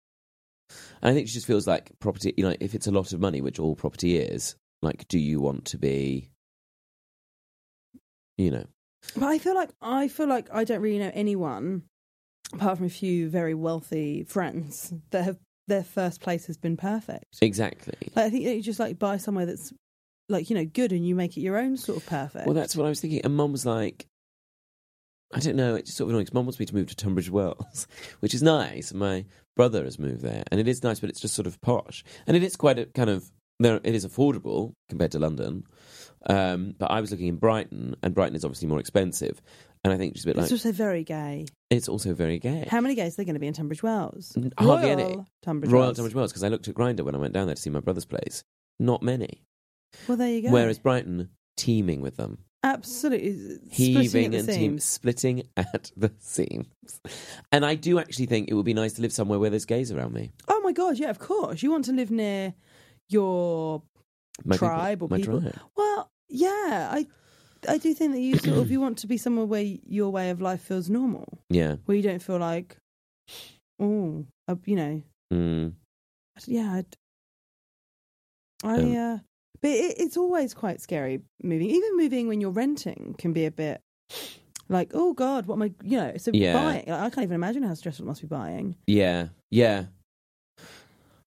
[1.03, 2.35] and I think she just feels like property.
[2.37, 5.41] You know, if it's a lot of money, which all property is, like, do you
[5.41, 6.31] want to be,
[8.37, 8.65] you know,
[9.17, 11.83] But I feel like I feel like I don't really know anyone
[12.53, 17.25] apart from a few very wealthy friends that have their first place has been perfect.
[17.41, 17.95] exactly?
[18.15, 19.73] Like, I think that you just like buy somewhere that's
[20.29, 22.47] like you know good and you make it your own sort of perfect.
[22.47, 23.21] Well, that's what I was thinking.
[23.25, 24.07] And Mum was like,
[25.33, 25.75] I don't know.
[25.75, 26.29] It's sort of annoying.
[26.33, 27.87] Mum wants me to move to Tunbridge Wells,
[28.21, 28.93] which is nice.
[28.93, 29.25] My
[29.57, 32.37] brother has moved there, and it is nice, but it's just sort of posh, and
[32.37, 33.81] it is quite a kind of there.
[33.83, 35.65] It is affordable compared to London.
[36.27, 39.41] Um, but I was looking in Brighton, and Brighton is obviously more expensive.
[39.85, 41.45] And I think just a bit it's like also very gay.
[41.69, 42.67] it's also very gay.
[42.71, 44.35] How many gays are there going to be in Tunbridge Wells?
[44.59, 45.25] Hardly Royal any.
[45.43, 45.97] Tunbridge Royal Wells.
[45.99, 47.81] Tunbridge Wells, because I looked at Grindr when I went down there to see my
[47.81, 48.43] brother's place.
[48.81, 49.45] Not many.
[50.09, 50.51] Well, there you go.
[50.51, 52.39] Whereas Brighton, teeming with them.
[52.65, 53.59] Absolutely.
[53.71, 54.85] heaving and seams.
[54.85, 56.67] splitting at the seams.
[57.53, 59.93] And I do actually think it would be nice to live somewhere where there's gays
[59.93, 60.33] around me.
[60.49, 61.63] Oh my god, yeah, of course.
[61.63, 62.55] You want to live near
[63.11, 63.83] your
[64.45, 65.41] My people- tribe or my people.
[65.43, 65.59] tribe.
[65.77, 67.07] Well, yeah, I
[67.69, 70.31] I do think that you sort of you want to be somewhere where your way
[70.31, 71.77] of life feels normal, Yeah.
[71.85, 72.77] where you don't feel like,
[73.81, 74.25] oh,
[74.67, 75.73] you know, Mm.
[76.47, 76.73] yeah.
[76.75, 76.97] I'd,
[78.63, 79.19] I Um, uh,
[79.65, 81.71] but it, it's always quite scary moving.
[81.71, 83.81] Even moving when you're renting can be a bit
[84.69, 85.73] like, oh god, what am I?
[85.83, 86.53] You know, so Yeah.
[86.53, 86.91] buying.
[86.91, 88.77] I can't even imagine how stressful it must be buying.
[88.87, 89.29] Yeah.
[89.51, 89.87] Yeah.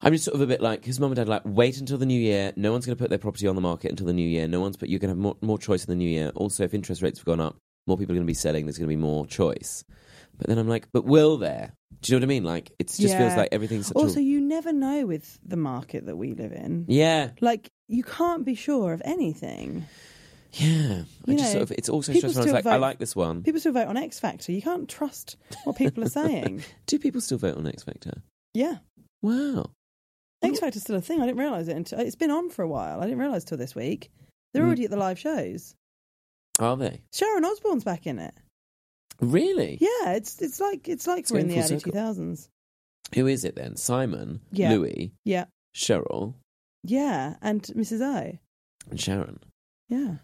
[0.01, 1.97] I'm just sort of a bit like his mum and dad are like wait until
[1.97, 2.53] the new year.
[2.55, 4.47] No one's going to put their property on the market until the new year.
[4.47, 6.31] No one's but you're going to have more, more choice in the new year.
[6.35, 7.55] Also, if interest rates have gone up,
[7.87, 8.65] more people are going to be selling.
[8.67, 9.83] There's going to be more choice.
[10.37, 11.73] But then I'm like, but will there?
[12.01, 12.43] Do you know what I mean?
[12.43, 16.05] Like it just feels like everything's such Also, a you never know with the market
[16.05, 16.85] that we live in.
[16.87, 19.85] yeah, Like you can't be sure of anything.
[20.53, 21.03] yeah.
[21.27, 22.41] I You just know, sort of it's also people stressful.
[22.41, 23.41] I was still like, I vote- like this one.
[23.43, 24.51] People still vote on X Factor.
[24.51, 26.63] You can't trust what people are saying.
[26.85, 28.21] Do people still vote on X Factor?
[28.53, 28.75] Yeah,
[29.23, 29.71] Wow.
[30.43, 31.19] X Factor's still a thing.
[31.21, 32.99] I didn't realise it until it's been on for a while.
[33.01, 34.11] I didn't realise till this week.
[34.53, 34.67] They're Mm.
[34.67, 35.73] already at the live shows.
[36.59, 38.33] Are they Sharon Osbourne's back in it.
[39.21, 39.77] Really?
[39.81, 41.79] Yeah, it's it's like it's like we're in the early circle.
[41.79, 42.49] two thousands.
[43.15, 43.75] Who is it then?
[43.77, 44.71] Simon, Yeah.
[44.73, 46.33] Louis, Yeah, Cheryl,
[46.83, 48.01] yeah, and Mrs.
[48.01, 48.39] I,
[48.89, 49.39] and Sharon.
[49.89, 50.15] Yeah,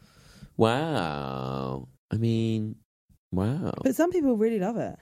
[0.58, 1.88] Wow.
[2.12, 2.76] I mean,
[3.32, 3.72] wow.
[3.84, 4.96] but some people really love it.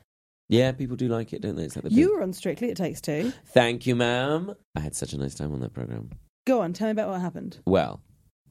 [0.49, 1.63] Yeah, people do like it, don't they?
[1.63, 2.69] It's like the You big- were on Strictly.
[2.69, 3.31] It takes two.
[3.47, 4.53] Thank you, ma'am.
[4.75, 6.09] I had such a nice time on that program.
[6.45, 7.57] Go on, tell me about what happened.
[7.65, 8.01] Well,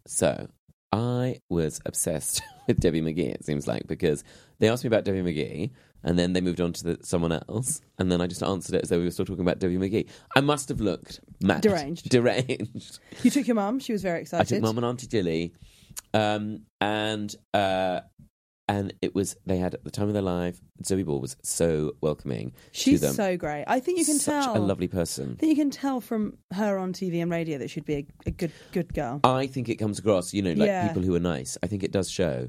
[0.07, 0.49] so
[0.93, 3.33] I was obsessed with Debbie McGee.
[3.33, 4.25] It seems like because
[4.59, 5.71] they asked me about Debbie McGee,
[6.03, 8.83] and then they moved on to the, someone else, and then I just answered it
[8.83, 10.09] as though we were still talking about Debbie McGee.
[10.35, 12.09] I must have looked mad, Deranged.
[12.11, 12.99] deranged.
[13.23, 13.79] You took your mum.
[13.79, 14.47] She was very excited.
[14.47, 15.55] I took Mum and Auntie Dilly,
[16.15, 18.01] um, and uh,
[18.71, 20.61] and it was they had at the time of their life.
[20.87, 23.15] Zoe Ball was so welcoming She's to them.
[23.17, 23.65] so great.
[23.67, 24.57] I think you can Such tell.
[24.57, 25.33] a lovely person.
[25.37, 28.07] I think you can tell from her on TV and radio that she'd be a,
[28.27, 29.21] a good good girl.
[29.25, 30.87] I think it comes across, you know, like Yeah.
[30.87, 31.59] people who are nice.
[31.63, 32.49] I think it does show.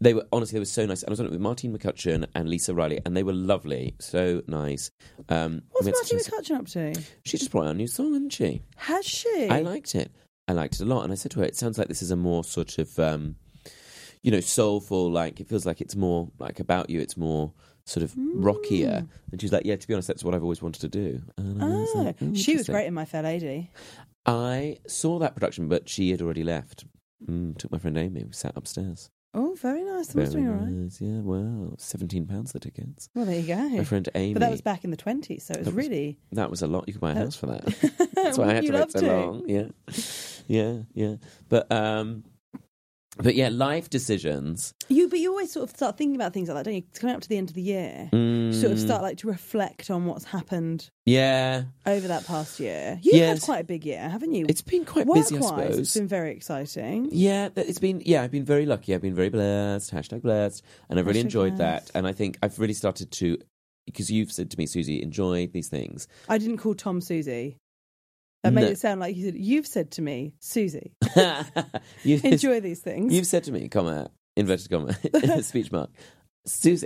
[0.00, 1.02] They were honestly, they were so nice.
[1.02, 3.94] And I was on it with Martine McCutcheon and Lisa Riley, and they were lovely,
[3.98, 4.90] so nice.
[5.28, 7.02] Um, What's we had such Martine McCutcheon up to?
[7.24, 8.62] She just brought out a new song, didn't she?
[8.76, 9.48] Has she?
[9.50, 10.12] I liked it.
[10.46, 12.10] I liked it a lot, and I said to her, "It sounds like this is
[12.12, 13.36] a more sort of, um,
[14.22, 15.10] you know, soulful.
[15.10, 17.00] Like it feels like it's more like about you.
[17.00, 17.52] It's more
[17.84, 19.08] sort of rockier." Mm.
[19.32, 21.62] And she's like, "Yeah, to be honest, that's what I've always wanted to do." And
[21.62, 23.70] I was Oh, like, "Oh, she was great in My Fair Lady.
[24.26, 26.84] I saw that production, but she had already left.
[27.26, 28.24] Mm, took my friend Amy.
[28.24, 29.10] We sat upstairs.
[29.34, 30.08] Oh, very nice.
[30.08, 30.68] That must Very right.
[30.68, 31.00] nice.
[31.00, 33.08] Yeah, well, seventeen pounds the tickets.
[33.14, 33.68] Well, there you go.
[33.68, 34.32] My friend Amy.
[34.34, 36.18] But that was back in the 20s, so it was That was- really.
[36.32, 36.84] That was a lot.
[36.86, 37.64] You could buy a house for that.
[38.14, 39.48] That's why I had to wait so long.
[39.48, 39.68] Yeah,
[40.46, 41.16] yeah, yeah.
[41.48, 42.24] But um,
[43.22, 44.72] but yeah, life decisions.
[44.88, 46.82] You, but you always sort of start thinking about things like that, don't you?
[46.94, 49.26] Coming up to the end of the year, you sort of Mm, start like to
[49.28, 52.98] reflect on what's happened Yeah, over that past year.
[53.02, 53.40] You've Yes.
[53.40, 54.46] had quite a big year, haven't you?
[54.48, 55.78] it's been quite busy, I suppose.
[55.78, 57.08] It's been very exciting.
[57.12, 58.02] Yeah, it's been.
[58.04, 58.94] Yeah, I've been very lucky.
[58.94, 59.92] I've been very blessed.
[59.92, 61.92] Hashtag blessed, and I've really Hashtag enjoyed blessed.
[61.92, 61.98] that.
[61.98, 63.38] And I think I've really started to,
[63.86, 66.08] because you've said to me, Suzi, enjoy these things.
[66.28, 67.56] I didn't call Tom Suzi.
[68.44, 68.68] That made No.
[68.68, 70.92] it sound like you said, You've said to me, Suzi,
[72.04, 73.12] you, enjoy these things.
[73.12, 74.92] You've said to me, comma, inverted comma,
[75.42, 75.90] speech mark,
[76.46, 76.84] Suzi.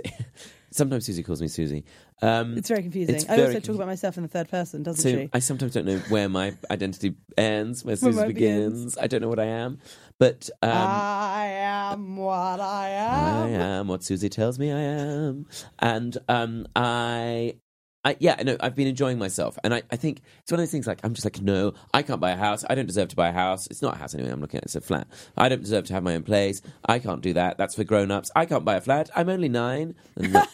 [0.71, 1.83] Sometimes Suzi calls me Suzi.
[2.23, 3.13] Um, It's very confusing.
[3.13, 5.29] It's I very also talk confu- about myself in the third person, doesn't so she?
[5.31, 8.73] I sometimes don't know where my identity ends, where Suzi mine begins.
[8.73, 8.97] begins.
[8.97, 9.77] I don't know what I am,
[10.17, 13.43] but um, I am what I am.
[13.43, 15.45] I am what Suzi tells me I am,
[15.77, 17.57] and um, I.
[18.05, 20.71] I, yeah, no, I've been enjoying myself, and I, I think it's one of those
[20.71, 20.87] things.
[20.87, 22.65] Like I'm just like, no, I can't buy a house.
[22.69, 23.67] I don't deserve to buy a house.
[23.67, 24.29] It's not a house anyway.
[24.31, 25.07] I'm looking at it, it's a flat.
[25.37, 26.61] I don't deserve to have my own place.
[26.85, 27.57] I can't do that.
[27.57, 28.29] That's for grown ups.
[28.35, 29.09] I can't buy a flat.
[29.15, 29.95] I'm only nine.
[30.17, 30.49] And look,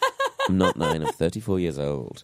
[0.48, 1.02] I'm not nine.
[1.02, 2.24] I'm 34 years old.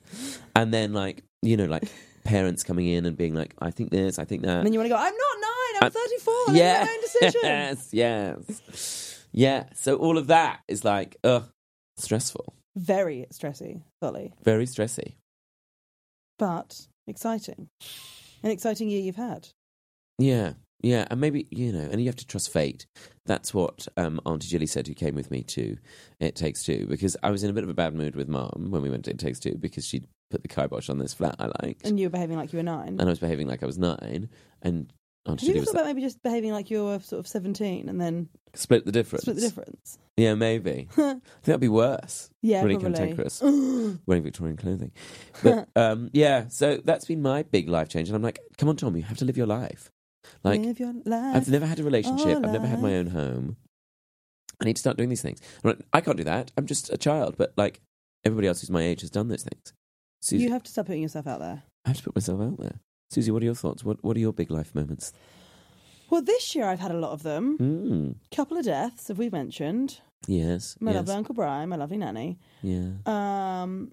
[0.55, 1.83] And then like you know like
[2.23, 4.57] parents coming in and being like, I think this, I think that.
[4.57, 6.93] And then you want to go, I'm not nine, I'm I'm- 34, I make my
[6.93, 7.41] own decision.
[7.43, 9.25] Yes, yes.
[9.31, 9.63] Yeah.
[9.75, 11.43] So all of that is like, ugh,
[11.97, 12.54] stressful.
[12.75, 14.33] Very stressy, Fully.
[14.43, 15.15] Very stressy.
[16.37, 17.69] but exciting.
[18.43, 19.47] An exciting year you've had.
[20.19, 20.53] Yeah.
[20.81, 21.07] Yeah.
[21.09, 22.85] And maybe, you know, and you have to trust fate.
[23.25, 25.77] That's what um, Auntie Jilly said, who came with me to
[26.19, 28.67] It Takes Two, because I was in a bit of a bad mood with Mum
[28.69, 31.35] when we went to It Takes Two because she'd put the kibosh on this flat
[31.39, 31.87] I liked.
[31.87, 32.97] And you were behaving like you were nine.
[32.99, 34.29] and I was behaving like I was nine.
[34.61, 34.91] And
[35.27, 38.29] Have you thought about maybe just behaving like you were sort of 17 and then
[38.53, 39.23] split the difference.
[39.23, 39.97] split the difference?
[40.17, 40.87] Yeah, maybe.
[40.93, 42.29] I think that'd be worse.
[42.41, 42.99] Yeah, really probably.
[42.99, 43.41] cantankerous.
[44.05, 44.91] wearing Victorian clothing.
[45.41, 48.07] But um, yeah, so that's been my big life change.
[48.07, 49.91] And I'm like, come on, Tom, you have to live your life.
[50.43, 51.35] Like, Live your life.
[51.35, 52.37] I've never had a relationship.
[52.37, 53.57] I've never had my own home.
[54.61, 55.41] I need to start doing these things.
[55.63, 56.51] Like, I can't do that.
[56.57, 57.35] I'm just a child.
[57.37, 57.81] But like
[58.23, 59.73] everybody else who's my age has done those things.
[60.31, 61.63] You have to start putting yourself out there.
[61.85, 62.79] I have to put myself out there.
[63.11, 63.83] Suzi, what are your thoughts?
[63.83, 65.13] What What are your big life moments?
[66.09, 67.57] Well, this year I've had a lot of them.
[67.57, 68.15] Mm.
[68.35, 69.99] Couple of deaths, have we mentioned?
[70.27, 70.77] Yes.
[70.79, 70.99] My yes.
[70.99, 72.37] lovely Uncle Brian, my lovely nanny.
[72.61, 72.91] Yeah.
[73.05, 73.91] Um,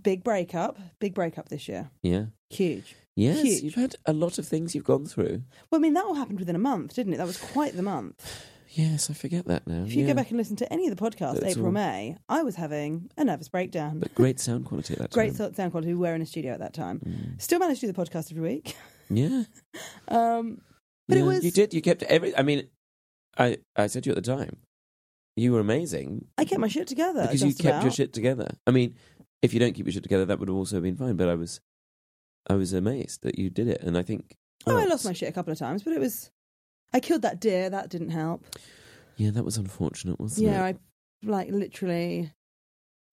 [0.00, 0.78] big breakup.
[0.98, 1.90] Big breakup this year.
[2.02, 2.26] Yeah.
[2.50, 2.94] Huge.
[3.16, 3.42] Yes.
[3.42, 3.62] Huge.
[3.62, 5.42] You've had a lot of things you've gone through.
[5.70, 7.16] Well, I mean, that all happened within a month, didn't it?
[7.16, 8.46] That was quite the month.
[8.72, 9.82] Yes, I forget that now.
[9.82, 10.12] If you yeah.
[10.12, 11.72] go back and listen to any of the podcasts, That's April, all.
[11.72, 13.98] May, I was having a nervous breakdown.
[13.98, 15.34] But great sound quality at that Great time.
[15.34, 15.92] thought sound quality.
[15.92, 17.00] We were in a studio at that time.
[17.00, 17.42] Mm.
[17.42, 18.76] Still managed to do the podcast every week.
[19.12, 19.42] Yeah.
[20.06, 20.60] Um,
[21.08, 21.44] but it was.
[21.44, 21.74] You did.
[21.74, 22.36] You kept every.
[22.36, 22.68] I mean,
[23.36, 24.58] I I said to you at the time,
[25.36, 27.22] you were amazing I kept my shit together.
[27.22, 28.52] because you kept your shit together.
[28.68, 28.94] I mean,
[29.42, 31.16] if you don't keep your shit together, that would have also been fine.
[31.16, 31.60] But I was,
[32.48, 34.36] I was amazed that you did it, and I think.
[34.64, 36.30] Oh, I lost my shit a couple of times, but it was.
[36.92, 37.70] I killed that deer.
[37.70, 38.44] That didn't help.
[39.16, 40.54] Yeah, that was unfortunate, wasn't Yeah, it?
[40.56, 40.74] Yeah, I
[41.30, 42.32] like literally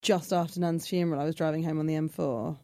[0.01, 2.57] just after Nan's funeral, I was driving home on the M4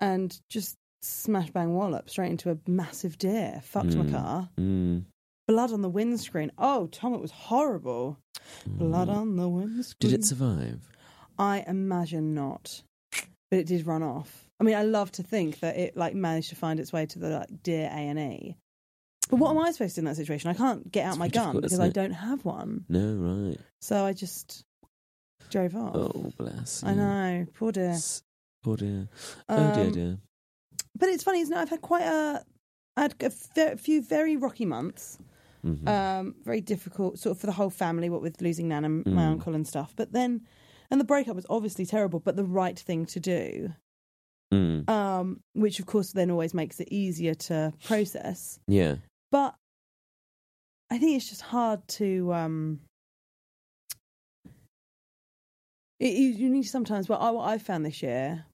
[0.00, 3.60] and just smash bang wallop straight into a massive deer.
[3.64, 4.10] Fucked my Mm.
[4.10, 4.50] car.
[4.58, 5.04] Mm.
[5.46, 6.50] Blood on the windscreen.
[6.58, 8.18] Oh, Tom, it was horrible.
[8.66, 10.10] Blood on the windscreen.
[10.10, 10.80] Did it survive?
[11.38, 12.82] I imagine not,
[13.50, 14.46] but it did run off.
[14.60, 17.18] I mean, I love to think that it like managed to find its way to
[17.18, 18.56] the like, deer A and E.
[19.28, 20.50] But what am I supposed to do in that situation?
[20.50, 22.84] I can't get out It's my gun because I don't have one.
[22.88, 23.14] No,
[23.48, 23.58] right.
[23.80, 24.64] So I just
[25.50, 25.94] drove off.
[25.94, 26.82] Oh, bless.
[26.84, 26.96] I you.
[26.96, 27.96] know, poor dear.
[28.62, 29.08] Poor dear.
[29.48, 30.18] oh dear, Um, dear.
[30.96, 31.58] But it's funny, isn't it?
[31.60, 32.44] I've had quite a,
[32.96, 33.14] I had
[33.56, 35.18] a few very rocky months.
[35.64, 35.88] Mhm.
[35.88, 39.22] Um, very difficult, sort of for the whole family, what with losing Nan and my
[39.22, 39.30] Mm.
[39.32, 39.92] uncle and stuff.
[39.96, 40.42] But then,
[40.90, 43.74] and the breakup was obviously terrible, but the right thing to do.
[44.54, 44.88] Mm.
[44.88, 48.60] Um, which of course then always makes it easier to process.
[48.68, 48.96] Yeah.
[49.30, 49.54] But
[50.90, 52.32] I think it's just hard to.
[52.32, 52.80] Um,
[56.00, 57.08] it, you, you need to sometimes.
[57.08, 58.44] Well, I, what I've found this year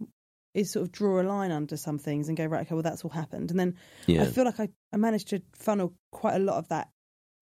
[0.55, 2.63] is sort of draw a line under some things and go right.
[2.63, 4.23] Okay, well that's all happened, and then Yeah.
[4.23, 6.89] I feel like I, I managed to funnel quite a lot of that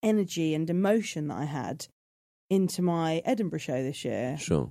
[0.03, 1.87] energy and emotion that I had
[2.51, 4.71] into my Edinburgh show this year, Sure.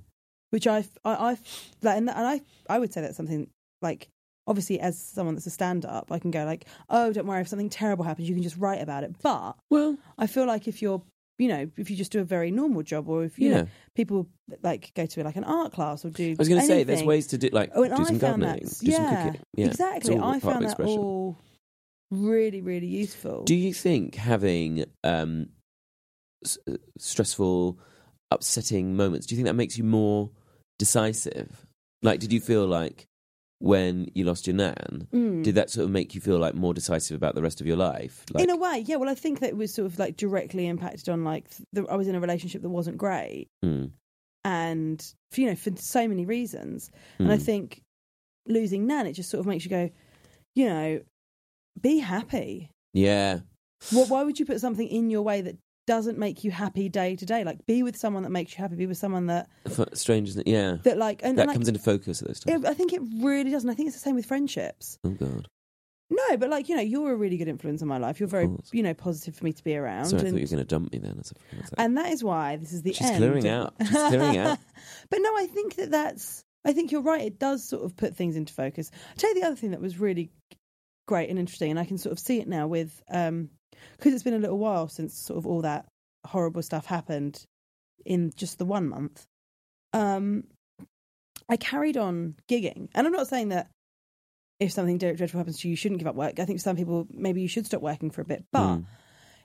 [0.50, 1.40] which I've, I, I've
[1.82, 3.48] like, and, and I, I would say that's something
[3.80, 4.08] like
[4.52, 7.48] obviously as someone that's a stand up, I can go like, oh, don't worry, if
[7.48, 9.14] something terrible happens, you can just write about it.
[9.22, 11.02] But Well, I feel like if you're,
[11.38, 13.62] you know, if you just do a very normal job, or if you Yeah.
[13.62, 14.28] know, people
[14.62, 16.32] like go to like an art class or do.
[16.32, 18.18] I was going to say, there's ways to do like Oh, and do I some
[18.18, 19.40] found gardening, that, do yeah, some cooking.
[19.56, 20.18] Yeah, exactly.
[20.18, 21.38] I found that all
[22.10, 23.44] really, really useful.
[23.44, 25.48] Do you think having um,
[26.44, 27.78] s- uh, stressful,
[28.30, 30.30] upsetting moments, do you think that makes you more
[30.78, 31.64] decisive?
[32.02, 33.06] Like, did you feel like
[33.62, 35.42] when you lost your nan, Mm.
[35.44, 37.76] did that sort of make you feel like more decisive about the rest of your
[37.76, 38.24] life?
[38.32, 38.96] Like, in a way, yeah.
[38.96, 41.96] Well, I think that it was sort of like directly impacted on like the, I
[41.96, 43.90] was in a relationship that wasn't great, mm,
[44.44, 46.90] and for, you know for so many reasons.
[47.18, 47.42] And I mm.
[47.42, 47.80] think
[48.46, 49.90] losing Nan, it just sort of makes you go,
[50.56, 51.00] you know,
[51.80, 52.68] be happy.
[52.92, 53.40] yeah,
[53.92, 57.16] What, why would you put something in your way that doesn't make you happy day
[57.16, 57.44] to day?
[57.44, 58.76] Like, be with someone that makes you happy.
[58.76, 59.48] Be with someone that
[59.94, 60.50] strange, isn't it?
[60.50, 62.64] Yeah, that like and, that and, like, comes into focus at those times.
[62.64, 64.98] it- I think it really does, and I think it's the same with friendships.
[65.04, 65.48] oh God,
[66.10, 68.20] No, but like you know, you're a really good influence on my life.
[68.20, 70.06] You're very you know positive for me to be around.
[70.06, 71.16] sorry, I thought you were going to dump me then.
[71.20, 73.16] As a- and that is why this is the She's end.
[73.18, 73.74] clearing out.
[73.80, 74.58] She's clearing out.
[75.10, 76.42] but no, I think that that's.
[76.64, 77.22] I think you're right.
[77.22, 78.90] It does sort of put things into focus.
[79.10, 80.30] I'll tell you the other thing that was really
[81.08, 83.48] great and interesting, and I can sort of see it now with um
[83.96, 85.86] because it's been a little while since sort of all that
[86.26, 87.44] horrible stuff happened
[88.04, 89.24] in just the one month.
[89.92, 90.44] Um,
[91.48, 93.68] I carried on gigging, and I'm not saying that
[94.60, 96.38] if something dreadful happens to you, you shouldn't give up work.
[96.38, 98.84] I think some people maybe you should stop working for a bit, but Mm.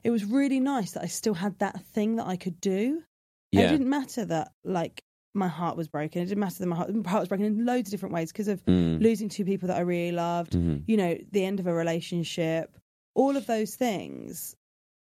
[0.04, 3.04] it was really nice that I still had that thing that I could do.
[3.52, 5.02] yeah, It didn't matter that like
[5.34, 6.22] my heart was broken.
[6.22, 8.32] It didn't matter that my heart, my heart was broken in loads of different ways
[8.32, 9.02] because of Mm.
[9.02, 10.54] losing two people that I really loved.
[10.54, 10.84] Mhm.
[10.88, 12.78] You know, the end of a relationship,
[13.18, 14.56] all of those things.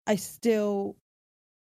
[0.06, 0.96] I still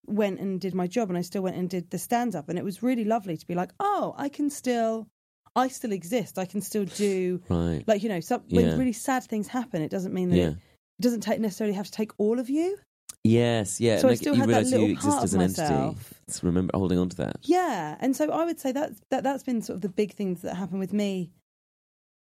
[0.06, 2.58] went and did my job, and I still went and did the stand up, and
[2.58, 5.06] it was really lovely to be like, oh, I can still,
[5.54, 6.38] I still exist.
[6.38, 7.84] I can still do right.
[7.87, 8.76] like you know, some, when Yeah.
[8.76, 10.48] really sad things happen, it doesn't mean that Yeah.
[10.48, 10.56] it,
[10.98, 12.78] it doesn't take necessarily have to take all of you.
[13.26, 13.98] Yes, yeah.
[13.98, 15.98] So I and like, still you realise you little exist part as of an entity.
[16.28, 17.37] It's remember holding on to that.
[17.42, 20.42] Yeah, and so I would say that that that's been sort of the big things
[20.42, 21.30] that happened with me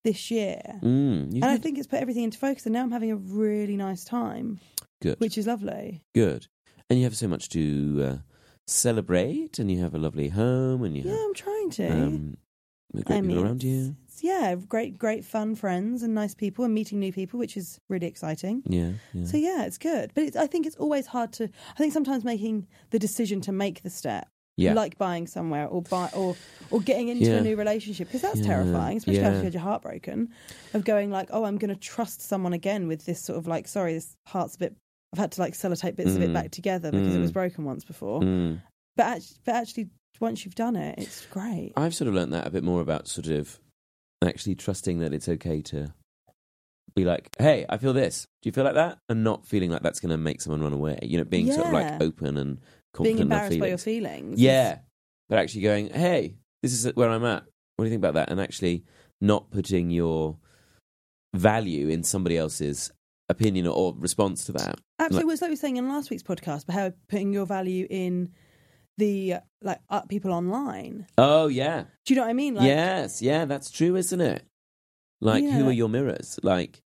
[0.05, 2.67] this year, Mm, and I think it's put everything into focus.
[2.67, 4.61] And now I'm having a really nice time,
[5.03, 6.03] good, which is lovely.
[6.15, 6.47] good,
[6.89, 8.17] and you have so much to uh,
[8.67, 11.89] celebrate, and you have a lovely home, and you Yeah, have I'm trying to.
[11.93, 12.37] um,
[13.05, 13.97] great I mean, around you.
[14.21, 18.07] yeah, great, great fun friends and nice people and meeting new people, which is really
[18.07, 18.63] exciting.
[18.67, 19.27] Yeah, yeah.
[19.27, 20.13] So yeah, it's good.
[20.15, 21.45] But it's, I think it's always hard to.
[21.75, 24.75] I think sometimes making the decision to make the step, Yeah.
[24.75, 26.37] like buying somewhere or buy or
[26.71, 27.39] or getting into Yeah.
[27.39, 29.27] a new relationship, because that's Yeah, terrifying, especially yeah.
[29.29, 30.29] after you had your heart broken.
[30.73, 33.67] Of going like, oh, I'm going to trust someone again with this sort of like,
[33.69, 34.77] sorry, this heart's a bit.
[35.13, 36.35] I've had to like sellotape bits of it Mm.
[36.35, 37.35] back together because it was Mm.
[37.35, 38.21] broken once before.
[38.21, 38.61] Mm.
[38.97, 39.89] But actually, but actually,
[40.21, 41.73] once you've done it, it's great.
[41.77, 43.59] I've sort of learned that a bit more about sort of
[44.25, 45.93] actually trusting that it's okay to
[46.95, 48.27] be like, hey, I feel this.
[48.43, 48.99] Do you feel like that?
[49.09, 50.99] And not feeling like that's going to make someone run away.
[51.03, 52.59] You know, being sort of like open and
[53.03, 54.41] Being embarrassed by your feelings.
[54.41, 54.79] Yeah.
[55.29, 57.45] But actually going, hey, this is where I'm at.
[57.77, 58.31] What do you think about that?
[58.31, 58.85] And actually
[59.21, 60.37] not putting your
[61.35, 62.93] value in somebody else's
[63.29, 64.79] opinion or response to that.
[64.99, 65.33] Absolutely.
[65.33, 68.31] It's like we were saying in last week's podcast but how putting your value in
[68.99, 71.07] the like people online.
[71.19, 71.85] Oh, yeah.
[72.05, 72.55] Do you know what I mean?
[72.55, 73.21] Like, yes.
[73.21, 74.45] Yeah, that's true, isn't it?
[75.21, 76.39] Like, who are your mirrors?
[76.43, 76.83] Like,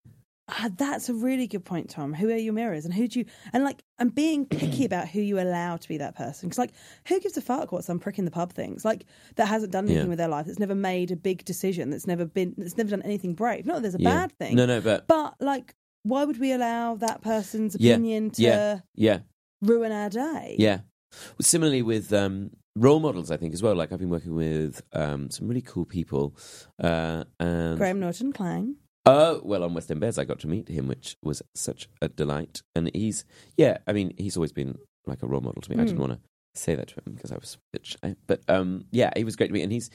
[0.49, 2.13] ah, that's a really good point, Tom.
[2.13, 5.21] Who are your mirrors, and who do you and like and being picky about who
[5.21, 6.49] you allow to be that person?
[6.49, 6.73] Because like,
[7.07, 8.83] who gives a fuck what some prick in the pub thinks?
[8.85, 10.09] Like that hasn't done anything Yeah.
[10.09, 10.45] with their life.
[10.45, 11.89] That's never made a big decision.
[11.89, 12.53] That's never been.
[12.57, 13.65] That's never done anything brave.
[13.65, 14.09] Not that there's a yeah.
[14.09, 14.55] bad thing.
[14.55, 17.93] No, no, but But like, why would we allow that person's Yeah.
[17.93, 18.79] opinion to Yeah.
[18.95, 19.19] yeah.
[19.61, 20.55] ruin our day?
[20.59, 20.79] Yeah.
[21.13, 23.75] Well, similarly with um, role models, I think as well.
[23.75, 26.35] Like I've been working with um, some really cool people,
[26.83, 28.75] uh, and Graham Norton Clang.
[29.05, 32.07] Oh well, on West End Bares, I got to meet him, which was such a
[32.07, 32.61] delight.
[32.75, 33.25] And he's
[33.57, 35.75] yeah, I mean, he's always been like a role model to me.
[35.81, 36.07] I didn't Mm.
[36.07, 36.19] want to
[36.55, 39.35] say that to him because I was a bit shy, but um, yeah, he was
[39.35, 39.89] great to meet, and he's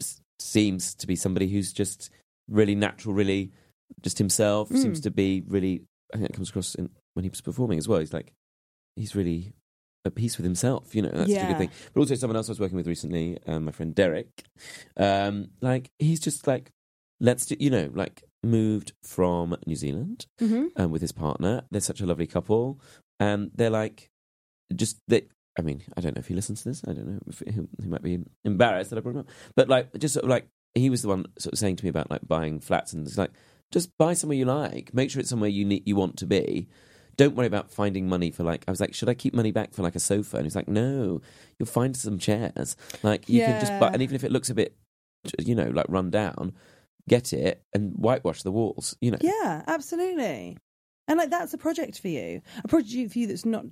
[0.00, 2.10] s- seems to be somebody who's just
[2.48, 3.52] really natural, really
[4.02, 4.70] just himself.
[4.70, 4.78] Mm.
[4.82, 5.82] Seems to be really.
[6.14, 7.98] I think it comes across in, when he was performing as well.
[7.98, 8.32] He's like
[8.94, 9.52] he's really
[10.06, 10.94] at peace with himself.
[10.94, 11.70] You know, that's a good thing.
[11.92, 14.28] But also, someone else I was working with recently, um, my friend Derek.
[14.96, 16.70] Um, like he's just like,
[17.20, 21.64] let's do, you know, like moved from New Zealand hmm um, with his partner.
[21.70, 22.80] They're such a lovely couple,
[23.20, 24.10] and they're like,
[24.74, 25.28] just they.
[25.58, 26.82] I mean, I don't know if he listens to this.
[26.86, 29.28] I don't know if he, he might be embarrassed that I brought him up.
[29.54, 31.88] But like, just sort of like he was the one sort of saying to me
[31.88, 33.30] about like buying flats, and it's like,
[33.72, 34.92] just buy somewhere you like.
[34.92, 36.68] Make sure it's somewhere you need, you want to be.
[37.16, 38.64] Don't worry about finding money for like.
[38.68, 40.36] I was like, should I keep money back for like a sofa?
[40.36, 41.22] And he's like, no,
[41.58, 42.76] you'll find some chairs.
[43.02, 44.76] Like you can just buy, and even if it looks a bit,
[45.38, 46.52] you know, like run down,
[47.08, 48.96] get it and whitewash the walls.
[49.00, 50.56] You know, Yeah, absolutely.
[51.08, 53.64] And like that's a project for you, a project for you that's not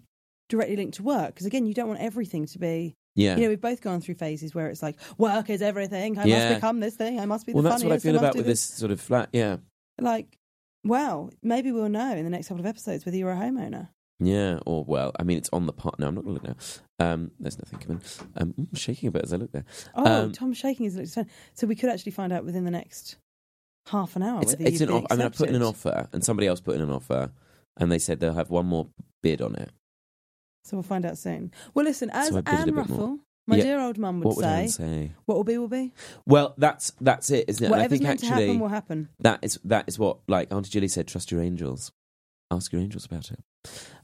[0.49, 1.35] directly linked to work.
[1.35, 2.94] Because again, you don't want everything to be.
[3.16, 3.35] yeah.
[3.37, 6.18] You know, we've both gone through phases where it's like work is everything.
[6.18, 6.49] I Yeah.
[6.49, 7.18] must become this thing.
[7.18, 9.01] I must be well, the that's what I feel must about with this sort of
[9.01, 9.31] flat.
[9.33, 9.57] Yeah,
[10.01, 10.38] Like,
[10.85, 13.88] well, maybe we'll know in the next couple of episodes whether you're a homeowner.
[14.20, 15.99] Yeah, or well, I mean, it's on the part.
[15.99, 16.57] No, I'm not going to look
[17.01, 17.05] now.
[17.12, 18.03] Um, there's nothing coming.
[18.37, 19.64] Um, mm, shaking a bit as I look there.
[19.97, 21.18] Oh, Um, Tom's shaking his lips.
[21.55, 23.16] So we could actually find out within the next
[23.88, 24.90] half an hour It's, it's an.
[24.90, 27.31] Off- I mean, I put in an offer, and somebody else put in an offer,
[27.79, 28.88] and they said they'll have one more
[29.23, 29.70] bid on it.
[30.64, 31.53] So we'll find out soon.
[31.75, 32.75] Well, listen, as So I bidded a Anne.
[32.87, 33.62] Ruffell, my Yeah.
[33.64, 35.12] dear old mum would would say, say?
[35.27, 35.92] what will be will be.
[36.27, 37.66] Well, that's that's it, isn't it?
[37.66, 39.09] And I Whatever's think meant to happen will happen.
[39.20, 41.07] that is that is what like Auntie Julie said.
[41.07, 41.92] Trust your angels.
[42.51, 43.40] Ask your angels about it.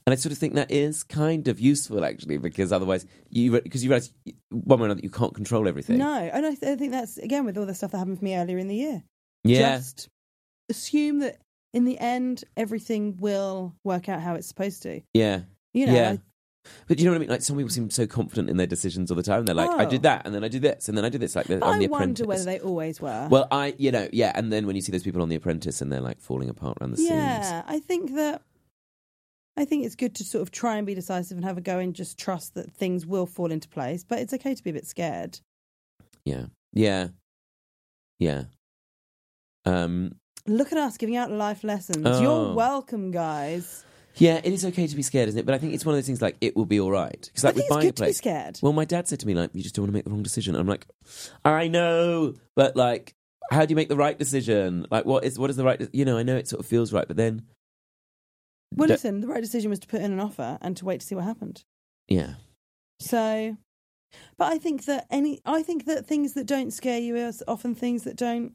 [0.05, 3.83] And I sort of think that is kind of useful actually, because otherwise you because
[3.83, 4.11] you realize
[4.51, 5.97] one way or another you can't control everything.
[5.97, 8.25] No, and I, th- I think that's again with all the stuff that happened for
[8.25, 9.03] me earlier in the year.
[9.43, 9.77] Yeah.
[9.77, 10.09] Just
[10.69, 11.37] assume that
[11.73, 15.01] in the end everything will work out how it's supposed to.
[15.13, 15.41] yeah.
[15.73, 16.09] You know, yeah.
[16.11, 16.19] I-
[16.87, 17.29] But you know what I mean?
[17.29, 19.45] Like some people seem so confident in their decisions all the time.
[19.45, 19.89] They're like, I Oh.
[19.89, 21.35] did that, and then I did this, and then I did this.
[21.35, 22.27] Like on I The wonder Apprentice.
[22.27, 23.27] whether they always were.
[23.31, 25.81] Well, I, you know, yeah, and then when you see those people on The Apprentice
[25.81, 27.09] and they're like falling apart around the seams.
[27.09, 28.41] yeah, I think that.
[29.57, 31.77] I think it's good to sort of try and be decisive and have a go
[31.79, 34.03] and just trust that things will fall into place.
[34.03, 35.39] But it's okay to be a bit scared.
[36.25, 37.09] Yeah, yeah,
[38.19, 38.43] yeah.
[39.65, 40.15] Um,
[40.47, 42.05] Look at us giving out life lessons.
[42.05, 42.21] Oh.
[42.21, 43.85] You're welcome, guys.
[44.15, 45.45] yeah, it is okay to be scared, isn't it?
[45.45, 47.21] But I think it's one of those things like it will be all right.
[47.21, 48.59] Because like I think with it's buying a good to be scared.
[48.61, 50.23] Well, my dad said to me like, "You just don't want to make the wrong
[50.23, 50.87] decision." I'm like,
[51.45, 53.13] I know, but like,
[53.51, 54.87] how do you make the right decision?
[54.89, 55.87] Like, what is what is the right?
[55.93, 57.43] You know, I know it sort of feels right, but then,
[58.75, 61.05] Well, listen, the right decision was to put in an offer and to wait to
[61.05, 61.63] see what happened.
[62.07, 62.33] yeah,
[62.99, 63.57] So,
[64.37, 67.75] but I think that any, I think that things that don't scare you are often
[67.75, 68.53] things that don't,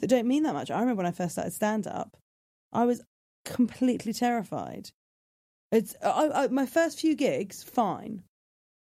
[0.00, 0.70] that don't mean that much.
[0.70, 2.16] I remember when I first started stand up,
[2.72, 3.02] I was
[3.44, 4.90] completely terrified.
[5.72, 8.22] It's I, I, my first few gigs, fine.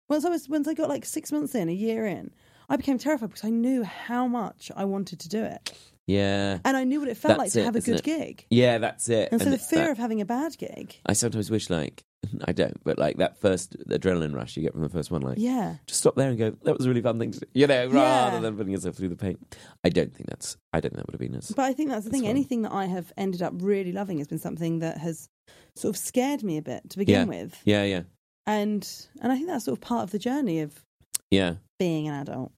[0.08, 2.30] Once I was, once I got like six months in, a year in,
[2.68, 5.72] I became terrified because I knew how much I wanted to do it,
[6.06, 8.04] yeah, and I knew what it felt like to it, have a good it?
[8.04, 8.46] gig.
[8.50, 8.78] yeah.
[8.78, 9.30] That's it.
[9.32, 12.02] And so the fear that- of having a bad gig, I sometimes wish like
[12.44, 15.38] I don't, but like that first adrenaline rush you get from the first one, like
[15.38, 15.76] Yeah.
[15.86, 17.46] just stop there and go, that was a really fun thing to do.
[17.54, 17.94] You know, Yeah.
[17.94, 19.38] rather than putting yourself through the pain.
[19.84, 21.50] I don't think that's, I don't think that would have been as.
[21.50, 22.22] But I think that's the thing.
[22.22, 22.30] fine.
[22.30, 25.28] Anything that I have ended up really loving has been something that has
[25.76, 27.24] sort of scared me a bit to begin Yeah.
[27.42, 27.56] with.
[27.64, 28.02] Yeah, yeah,
[28.46, 28.88] And
[29.20, 30.84] and I think that's sort of part of the journey of
[31.30, 31.54] yeah.
[31.78, 32.52] being an adult.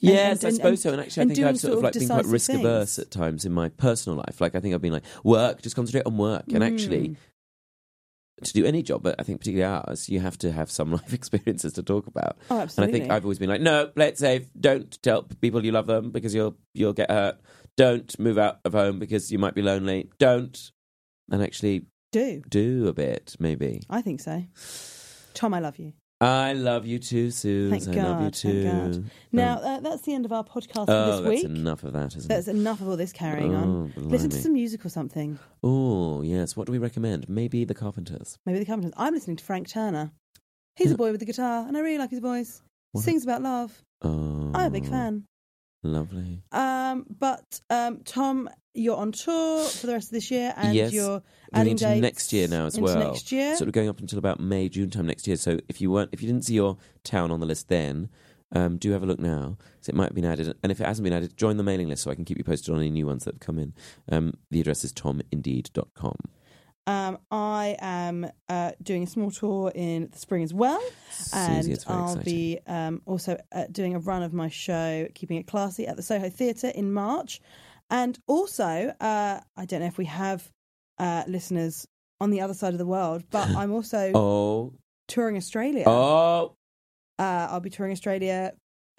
[0.00, 0.92] Yes, and- I suppose and- so.
[0.92, 3.44] And actually, I think I've sort sort of like been quite risk averse at times
[3.44, 4.40] in my personal life.
[4.40, 6.44] Like I think I've been like, work, just concentrate on work.
[6.52, 7.16] And actually, Mm.
[8.42, 11.12] To do any job, but I think particularly ours, you have to have some life
[11.12, 12.36] experiences to talk about.
[12.50, 14.48] Oh, And I think I've always been like, no, let's safe.
[14.58, 17.38] Don't tell people you love them because you'll you'll get hurt.
[17.76, 20.10] Don't move out of home because you might be lonely.
[20.18, 20.70] Don't.
[21.30, 22.42] And actually do.
[22.48, 23.82] do a bit, maybe.
[23.90, 24.44] I think so.
[25.34, 25.92] Tom, I love you.
[26.20, 27.70] I love you too, Suze.
[27.70, 29.10] Thank I love you God, thank God.
[29.32, 31.44] Now, uh, that's the end of our podcast for oh, this that's week.
[31.44, 32.56] enough of that, isn't That's it?
[32.56, 33.92] enough of all this carrying Oh, on.
[33.96, 35.38] Listen to some music or something.
[35.62, 36.56] Oh, yes.
[36.56, 37.28] What do we recommend?
[37.28, 38.38] Maybe The Carpenters.
[38.46, 38.94] Maybe the Carpenters.
[38.96, 40.10] I'm listening to Frank Turner.
[40.76, 42.62] He's a boy with a guitar, and I really like his voice.
[42.92, 43.04] What?
[43.04, 43.82] Sings about love.
[44.02, 45.24] Oh, I'm a big fan.
[45.82, 46.42] Lovely.
[46.50, 50.92] Um, but um, Tom, you're on tour for the rest of this year, and Yes.
[50.92, 51.22] you're Going
[51.52, 52.98] adding into dates next year now as well.
[53.12, 55.36] Next year, Sort of going up until about May, June time next year.
[55.36, 58.08] So if you weren't, if you didn't see your town on the list then,
[58.52, 59.56] um, do have a look now.
[59.80, 61.88] So it might have been added, and if it hasn't been added, join the mailing
[61.88, 63.74] list so I can keep you posted on any new ones that have come in.
[64.10, 66.16] Um, the address is tomindeed.com.
[66.88, 70.80] um, I am uh, doing a small tour in the spring as well,
[71.34, 72.22] and Suzi, very I'll exciting.
[72.32, 76.02] be um, also uh, doing a run of my show, keeping it classy, at the
[76.02, 77.40] Soho Theatre in March,
[77.90, 80.48] and also uh, I don't know if we have
[80.98, 81.86] uh, listeners
[82.20, 84.72] on the other side of the world, but I'm also Oh,
[85.08, 85.84] touring Australia.
[85.86, 86.54] oh,
[87.18, 88.52] Uh, I'll be touring Australia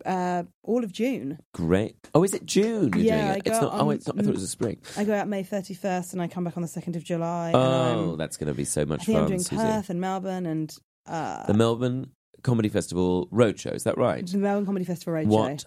[0.06, 1.40] uh, all of June.
[1.56, 1.96] great.
[2.14, 2.92] Oh, is it June?
[2.94, 3.42] You're Yeah, it?
[3.46, 3.74] It's not.
[3.74, 4.18] out Oh, it's not.
[4.20, 4.78] I thought it was a spring.
[4.96, 7.52] I go out May 31st and I come back on the 2nd of July.
[7.56, 9.16] Oh, that's going to be so I much fun.
[9.16, 9.58] I'm doing Suzi.
[9.58, 10.76] Perth and Melbourne and
[11.08, 12.12] uh, The Melbourne
[12.44, 13.74] Comedy Festival roadshow.
[13.74, 14.26] Is that right?
[14.26, 15.26] the Melbourne Comedy Festival Roadshow.
[15.28, 15.66] What?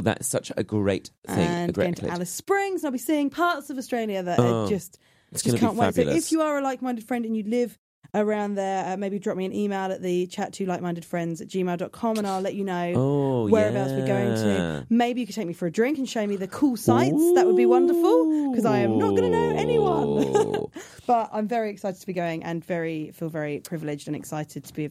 [0.00, 1.38] Well, that's such a great thing.
[1.38, 2.08] a And great going to.
[2.08, 4.98] Alice Springs, and I'll be seeing parts of Australia that Oh, are just
[5.34, 5.94] just can't wait.
[5.94, 7.78] So if you are a like-minded friend and you live
[8.14, 11.48] around there, uh, maybe drop me an email at the chat to like-minded friends at
[11.48, 14.86] gmail.com and I'll let you know oh, whereabouts we're going to.
[14.88, 17.34] Maybe you could take me for a drink and show me the cool sites.
[17.34, 20.66] That would be wonderful because I am not going to know anyone.
[21.06, 24.72] But I'm very excited to be going and very feel very privileged and excited to
[24.72, 24.90] be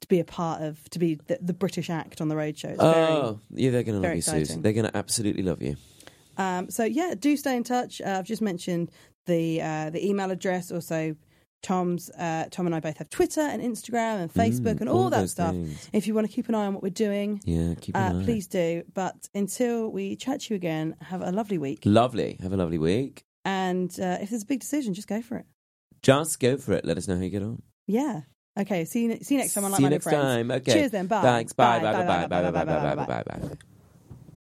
[0.00, 2.70] to be a part of to be the, the British act on the roadshow.
[2.70, 4.62] It's very, oh, yeah, they're going to love you, exciting.
[4.62, 5.76] They're going to absolutely love you.
[6.38, 8.00] Um, so yeah, do stay in touch.
[8.00, 8.90] Uh, I've just mentioned
[9.26, 10.70] the uh, the email address.
[10.70, 11.16] Also,
[11.62, 15.04] Tom's uh, Tom and I both have Twitter and Instagram and Facebook Mm, and all,
[15.04, 15.52] all that stuff.
[15.52, 15.88] things.
[15.92, 18.20] If you want to keep an eye on what we're doing, Yeah, keep an uh,
[18.20, 18.24] eye.
[18.24, 18.82] please do.
[18.92, 21.80] But until we chat to you again, have a lovely week.
[21.84, 22.38] Lovely.
[22.42, 23.24] Have a lovely week.
[23.46, 25.46] And uh, if there's a big decision, just go for it.
[26.02, 26.84] Just go for it.
[26.84, 27.62] Let us know how you get on.
[27.86, 28.22] Yeah.
[28.58, 28.84] Okay.
[28.84, 29.18] See you.
[29.22, 30.22] See you next time on See you next Friends.
[30.22, 30.50] time.
[30.50, 30.72] Okay.
[30.72, 31.06] Cheers then.
[31.06, 31.22] Bye.
[31.22, 31.52] Thanks.
[31.52, 31.78] Bye.
[31.80, 31.92] Bye, Bye.
[31.92, 32.26] bye, Bye.
[32.26, 32.50] bye, Bye.
[32.50, 32.64] bye, Bye.
[32.64, 32.94] bye, Bye.
[32.94, 33.04] bye, Bye.
[33.06, 33.22] bye.
[33.22, 33.38] Bye.
[33.48, 33.56] Bye.